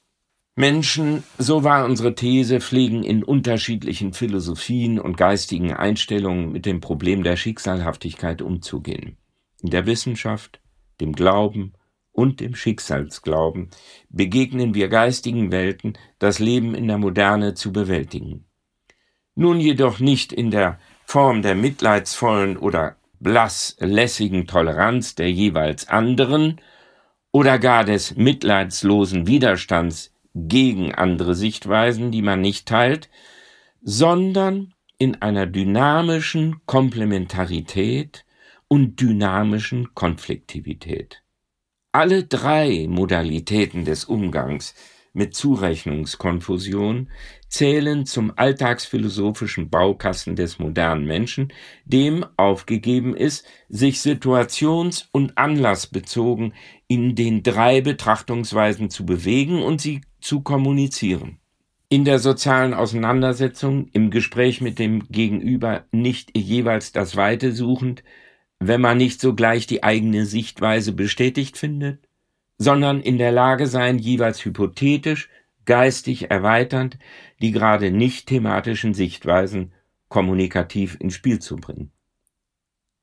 Menschen, 0.54 1.24
so 1.38 1.64
war 1.64 1.84
unsere 1.84 2.14
These, 2.14 2.60
pflegen 2.60 3.02
in 3.02 3.24
unterschiedlichen 3.24 4.12
Philosophien 4.12 5.00
und 5.00 5.16
geistigen 5.16 5.72
Einstellungen 5.72 6.52
mit 6.52 6.66
dem 6.66 6.80
Problem 6.80 7.24
der 7.24 7.34
Schicksalhaftigkeit 7.34 8.42
umzugehen. 8.42 9.16
In 9.60 9.70
der 9.70 9.86
Wissenschaft, 9.86 10.60
dem 11.00 11.14
Glauben 11.14 11.72
und 12.12 12.38
dem 12.38 12.54
Schicksalsglauben 12.54 13.70
begegnen 14.08 14.72
wir 14.72 14.86
geistigen 14.86 15.50
Welten, 15.50 15.98
das 16.20 16.38
Leben 16.38 16.76
in 16.76 16.86
der 16.86 16.98
Moderne 16.98 17.54
zu 17.54 17.72
bewältigen. 17.72 18.44
Nun 19.34 19.58
jedoch 19.58 19.98
nicht 19.98 20.32
in 20.32 20.52
der 20.52 20.78
Form 21.06 21.42
der 21.42 21.56
mitleidsvollen 21.56 22.56
oder 22.56 22.98
blass 23.18 23.76
lässigen 23.80 24.46
Toleranz 24.46 25.16
der 25.16 25.32
jeweils 25.32 25.88
anderen, 25.88 26.60
oder 27.32 27.58
gar 27.58 27.84
des 27.84 28.16
mitleidslosen 28.16 29.26
Widerstands 29.26 30.12
gegen 30.34 30.94
andere 30.94 31.34
Sichtweisen, 31.34 32.10
die 32.10 32.22
man 32.22 32.40
nicht 32.40 32.66
teilt, 32.66 33.08
sondern 33.82 34.74
in 34.98 35.20
einer 35.22 35.46
dynamischen 35.46 36.60
Komplementarität 36.66 38.24
und 38.68 39.00
dynamischen 39.00 39.94
Konfliktivität. 39.94 41.22
Alle 41.92 42.24
drei 42.24 42.86
Modalitäten 42.88 43.84
des 43.84 44.04
Umgangs 44.04 44.74
mit 45.12 45.34
Zurechnungskonfusion 45.34 47.10
zählen 47.48 48.06
zum 48.06 48.32
alltagsphilosophischen 48.36 49.70
Baukasten 49.70 50.36
des 50.36 50.58
modernen 50.58 51.04
Menschen, 51.04 51.52
dem 51.84 52.24
aufgegeben 52.36 53.16
ist, 53.16 53.46
sich 53.68 54.00
situations- 54.00 55.08
und 55.12 55.36
anlassbezogen 55.36 56.54
in 56.86 57.14
den 57.14 57.42
drei 57.42 57.80
Betrachtungsweisen 57.80 58.90
zu 58.90 59.04
bewegen 59.04 59.62
und 59.62 59.80
sie 59.80 60.02
zu 60.20 60.42
kommunizieren. 60.42 61.38
In 61.88 62.04
der 62.04 62.20
sozialen 62.20 62.72
Auseinandersetzung, 62.72 63.88
im 63.92 64.10
Gespräch 64.10 64.60
mit 64.60 64.78
dem 64.78 65.08
Gegenüber 65.08 65.86
nicht 65.90 66.36
jeweils 66.38 66.92
das 66.92 67.16
Weite 67.16 67.50
suchend, 67.50 68.04
wenn 68.60 68.80
man 68.80 68.98
nicht 68.98 69.20
sogleich 69.20 69.66
die 69.66 69.82
eigene 69.82 70.24
Sichtweise 70.24 70.92
bestätigt 70.92 71.58
findet, 71.58 72.06
sondern 72.60 73.00
in 73.00 73.16
der 73.16 73.32
Lage 73.32 73.66
sein, 73.66 73.98
jeweils 73.98 74.44
hypothetisch, 74.44 75.30
geistig 75.64 76.30
erweiternd 76.30 76.98
die 77.40 77.52
gerade 77.52 77.90
nicht 77.90 78.26
thematischen 78.26 78.92
Sichtweisen 78.92 79.72
kommunikativ 80.08 80.98
ins 81.00 81.14
Spiel 81.14 81.38
zu 81.38 81.56
bringen. 81.56 81.90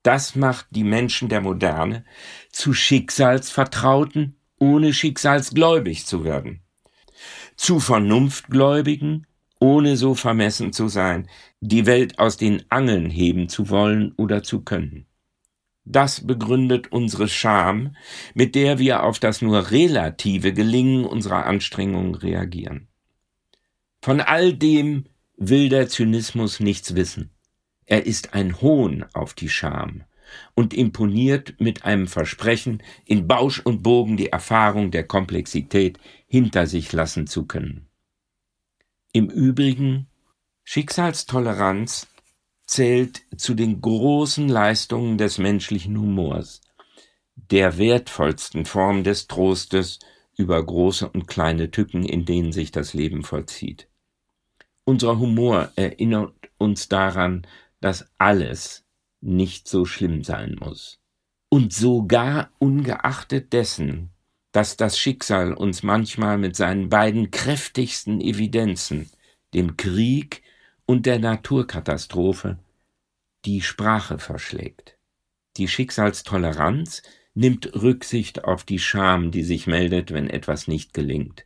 Das 0.04 0.36
macht 0.36 0.66
die 0.70 0.84
Menschen 0.84 1.28
der 1.28 1.40
Moderne 1.40 2.04
zu 2.52 2.72
Schicksalsvertrauten, 2.72 4.36
ohne 4.60 4.92
schicksalsgläubig 4.94 6.06
zu 6.06 6.22
werden. 6.22 6.60
Zu 7.56 7.80
Vernunftgläubigen, 7.80 9.26
ohne 9.58 9.96
so 9.96 10.14
vermessen 10.14 10.72
zu 10.72 10.86
sein, 10.86 11.28
die 11.60 11.84
Welt 11.84 12.20
aus 12.20 12.36
den 12.36 12.62
Angeln 12.68 13.10
heben 13.10 13.48
zu 13.48 13.70
wollen 13.70 14.12
oder 14.16 14.44
zu 14.44 14.62
können. 14.62 15.07
Das 15.90 16.26
begründet 16.26 16.92
unsere 16.92 17.28
Scham, 17.28 17.96
mit 18.34 18.54
der 18.54 18.78
wir 18.78 19.04
auf 19.04 19.18
das 19.18 19.40
nur 19.40 19.70
relative 19.70 20.52
Gelingen 20.52 21.06
unserer 21.06 21.46
Anstrengungen 21.46 22.14
reagieren. 22.14 22.88
Von 24.02 24.20
all 24.20 24.52
dem 24.52 25.06
will 25.38 25.70
der 25.70 25.88
Zynismus 25.88 26.60
nichts 26.60 26.94
wissen. 26.94 27.30
Er 27.86 28.04
ist 28.04 28.34
ein 28.34 28.60
Hohn 28.60 29.06
auf 29.14 29.32
die 29.32 29.48
Scham 29.48 30.04
und 30.54 30.74
imponiert 30.74 31.58
mit 31.58 31.86
einem 31.86 32.06
Versprechen, 32.06 32.82
in 33.06 33.26
Bausch 33.26 33.60
und 33.60 33.82
Bogen 33.82 34.18
die 34.18 34.28
Erfahrung 34.28 34.90
der 34.90 35.04
Komplexität 35.04 35.98
hinter 36.26 36.66
sich 36.66 36.92
lassen 36.92 37.26
zu 37.26 37.46
können. 37.46 37.88
Im 39.14 39.30
Übrigen 39.30 40.06
Schicksalstoleranz 40.64 42.08
zählt 42.68 43.22
zu 43.36 43.54
den 43.54 43.80
großen 43.80 44.48
Leistungen 44.48 45.18
des 45.18 45.38
menschlichen 45.38 45.98
Humors, 45.98 46.60
der 47.34 47.78
wertvollsten 47.78 48.66
Form 48.66 49.04
des 49.04 49.26
Trostes 49.26 49.98
über 50.36 50.64
große 50.64 51.08
und 51.08 51.26
kleine 51.26 51.70
Tücken, 51.70 52.04
in 52.04 52.26
denen 52.26 52.52
sich 52.52 52.70
das 52.70 52.92
Leben 52.94 53.24
vollzieht. 53.24 53.88
Unser 54.84 55.18
Humor 55.18 55.72
erinnert 55.76 56.34
uns 56.58 56.88
daran, 56.88 57.46
dass 57.80 58.06
alles 58.18 58.84
nicht 59.20 59.66
so 59.66 59.84
schlimm 59.84 60.22
sein 60.22 60.56
muss. 60.60 61.00
Und 61.48 61.72
sogar 61.72 62.50
ungeachtet 62.58 63.52
dessen, 63.54 64.10
dass 64.52 64.76
das 64.76 64.98
Schicksal 64.98 65.54
uns 65.54 65.82
manchmal 65.82 66.36
mit 66.36 66.54
seinen 66.54 66.90
beiden 66.90 67.30
kräftigsten 67.30 68.20
Evidenzen, 68.20 69.10
dem 69.54 69.76
Krieg 69.76 70.42
und 70.88 71.04
der 71.04 71.18
Naturkatastrophe 71.18 72.58
die 73.44 73.60
Sprache 73.60 74.18
verschlägt. 74.18 74.96
Die 75.58 75.68
Schicksalstoleranz 75.68 77.02
nimmt 77.34 77.74
Rücksicht 77.74 78.44
auf 78.44 78.64
die 78.64 78.78
Scham, 78.78 79.30
die 79.30 79.42
sich 79.42 79.66
meldet, 79.66 80.14
wenn 80.14 80.30
etwas 80.30 80.66
nicht 80.66 80.94
gelingt. 80.94 81.44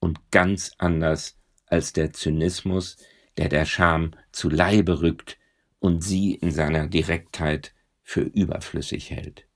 Und 0.00 0.30
ganz 0.30 0.72
anders 0.78 1.36
als 1.66 1.92
der 1.92 2.14
Zynismus, 2.14 2.96
der 3.36 3.50
der 3.50 3.66
Scham 3.66 4.12
zu 4.32 4.48
Leibe 4.48 5.02
rückt 5.02 5.38
und 5.78 6.02
sie 6.02 6.34
in 6.34 6.50
seiner 6.50 6.86
Direktheit 6.86 7.74
für 8.02 8.22
überflüssig 8.22 9.10
hält. 9.10 9.46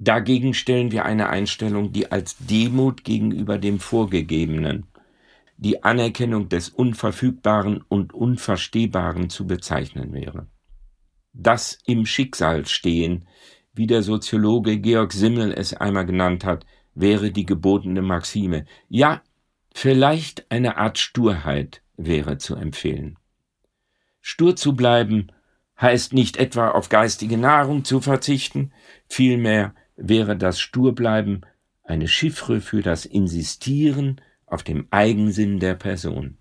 Dagegen 0.00 0.52
stellen 0.52 0.90
wir 0.90 1.04
eine 1.04 1.28
Einstellung, 1.28 1.92
die 1.92 2.10
als 2.10 2.36
Demut 2.38 3.04
gegenüber 3.04 3.56
dem 3.56 3.78
Vorgegebenen 3.78 4.88
die 5.56 5.82
Anerkennung 5.82 6.48
des 6.48 6.68
Unverfügbaren 6.68 7.82
und 7.88 8.12
Unverstehbaren 8.12 9.30
zu 9.30 9.46
bezeichnen 9.46 10.12
wäre. 10.12 10.46
Das 11.32 11.78
im 11.86 12.06
Schicksal 12.06 12.66
stehen, 12.66 13.26
wie 13.74 13.86
der 13.86 14.02
Soziologe 14.02 14.78
Georg 14.78 15.12
Simmel 15.12 15.52
es 15.52 15.74
einmal 15.74 16.06
genannt 16.06 16.44
hat, 16.44 16.64
wäre 16.94 17.30
die 17.30 17.44
gebotene 17.44 18.02
Maxime. 18.02 18.64
Ja, 18.88 19.22
vielleicht 19.74 20.50
eine 20.50 20.78
Art 20.78 20.98
Sturheit 20.98 21.82
wäre 21.96 22.38
zu 22.38 22.56
empfehlen. 22.56 23.18
Stur 24.20 24.56
zu 24.56 24.74
bleiben 24.74 25.28
heißt 25.80 26.14
nicht 26.14 26.38
etwa 26.38 26.70
auf 26.70 26.88
geistige 26.88 27.36
Nahrung 27.36 27.84
zu 27.84 28.00
verzichten, 28.00 28.72
vielmehr 29.06 29.74
wäre 29.96 30.36
das 30.36 30.58
Sturbleiben 30.58 31.44
eine 31.84 32.08
Chiffre 32.08 32.60
für 32.60 32.82
das 32.82 33.04
Insistieren 33.04 34.20
auf 34.46 34.62
dem 34.62 34.86
Eigensinn 34.90 35.58
der 35.58 35.74
Person. 35.74 36.38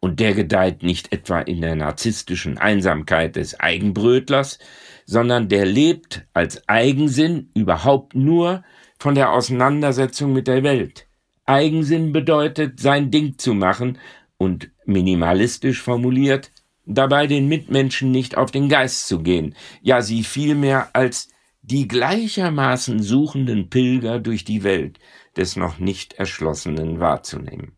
Und 0.00 0.20
der 0.20 0.34
gedeiht 0.34 0.82
nicht 0.82 1.12
etwa 1.12 1.40
in 1.40 1.60
der 1.60 1.74
narzisstischen 1.74 2.58
Einsamkeit 2.58 3.36
des 3.36 3.58
Eigenbrötlers, 3.58 4.58
sondern 5.04 5.48
der 5.48 5.64
lebt 5.64 6.26
als 6.32 6.68
Eigensinn 6.68 7.50
überhaupt 7.54 8.14
nur 8.14 8.62
von 8.98 9.14
der 9.14 9.32
Auseinandersetzung 9.32 10.32
mit 10.32 10.48
der 10.48 10.62
Welt. 10.62 11.06
Eigensinn 11.44 12.12
bedeutet, 12.12 12.80
sein 12.80 13.10
Ding 13.10 13.38
zu 13.38 13.54
machen 13.54 13.98
und 14.36 14.70
minimalistisch 14.84 15.80
formuliert, 15.80 16.50
dabei 16.84 17.26
den 17.26 17.48
Mitmenschen 17.48 18.10
nicht 18.10 18.36
auf 18.36 18.50
den 18.50 18.68
Geist 18.68 19.08
zu 19.08 19.22
gehen, 19.22 19.54
ja 19.82 20.02
sie 20.02 20.24
vielmehr 20.24 20.90
als 20.94 21.28
die 21.62 21.88
gleichermaßen 21.88 23.02
suchenden 23.02 23.70
Pilger 23.70 24.20
durch 24.20 24.44
die 24.44 24.62
Welt, 24.62 24.98
des 25.36 25.56
noch 25.56 25.78
nicht 25.78 26.14
Erschlossenen 26.14 27.00
wahrzunehmen. 27.00 27.76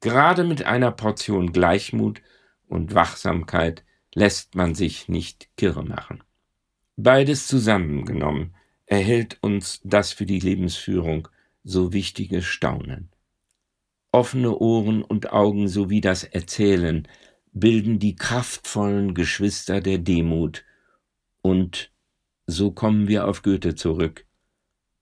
Gerade 0.00 0.44
mit 0.44 0.64
einer 0.64 0.92
Portion 0.92 1.52
Gleichmut 1.52 2.22
und 2.66 2.94
Wachsamkeit 2.94 3.84
lässt 4.14 4.54
man 4.54 4.74
sich 4.74 5.08
nicht 5.08 5.48
kirre 5.56 5.84
machen. 5.84 6.22
Beides 6.96 7.46
zusammengenommen 7.46 8.54
erhält 8.86 9.38
uns 9.42 9.80
das 9.84 10.12
für 10.12 10.26
die 10.26 10.40
Lebensführung 10.40 11.28
so 11.62 11.92
wichtige 11.92 12.42
Staunen. 12.42 13.10
Offene 14.10 14.56
Ohren 14.56 15.02
und 15.02 15.32
Augen 15.32 15.68
sowie 15.68 16.00
das 16.00 16.24
Erzählen 16.24 17.06
bilden 17.52 17.98
die 17.98 18.16
kraftvollen 18.16 19.14
Geschwister 19.14 19.80
der 19.80 19.98
Demut 19.98 20.64
und 21.42 21.92
so 22.46 22.70
kommen 22.70 23.08
wir 23.08 23.26
auf 23.28 23.42
Goethe 23.42 23.74
zurück 23.74 24.24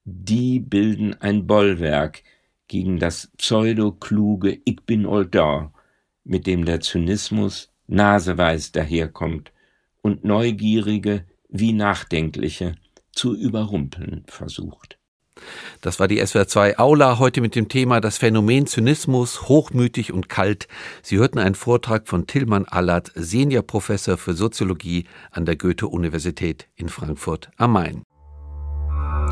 die 0.06 0.60
bilden 0.60 1.20
ein 1.20 1.48
Bollwerk 1.48 2.22
gegen 2.68 2.98
das 3.00 3.28
pseudokluge 3.36 4.60
Ich 4.64 4.82
bin 4.86 5.04
all 5.04 5.26
da, 5.26 5.72
mit 6.22 6.46
dem 6.46 6.64
der 6.64 6.80
Zynismus 6.80 7.72
naseweiß 7.88 8.72
daherkommt 8.72 9.52
und 10.02 10.24
Neugierige 10.24 11.24
wie 11.48 11.72
Nachdenkliche 11.72 12.76
zu 13.12 13.34
überrumpeln 13.34 14.24
versucht. 14.28 14.98
Das 15.80 15.98
war 15.98 16.08
die 16.08 16.22
SWR2 16.22 16.78
Aula 16.78 17.18
heute 17.18 17.40
mit 17.40 17.56
dem 17.56 17.68
Thema 17.68 18.00
das 18.00 18.16
Phänomen 18.16 18.66
Zynismus, 18.66 19.48
hochmütig 19.48 20.12
und 20.12 20.28
kalt. 20.28 20.68
Sie 21.02 21.18
hörten 21.18 21.38
einen 21.38 21.54
Vortrag 21.56 22.08
von 22.08 22.26
Tillmann 22.26 22.64
Allert, 22.64 23.12
Seniorprofessor 23.14 24.16
für 24.16 24.34
Soziologie 24.34 25.04
an 25.32 25.44
der 25.44 25.56
Goethe-Universität 25.56 26.68
in 26.76 26.88
Frankfurt 26.88 27.50
am 27.56 27.72
Main. 27.72 28.02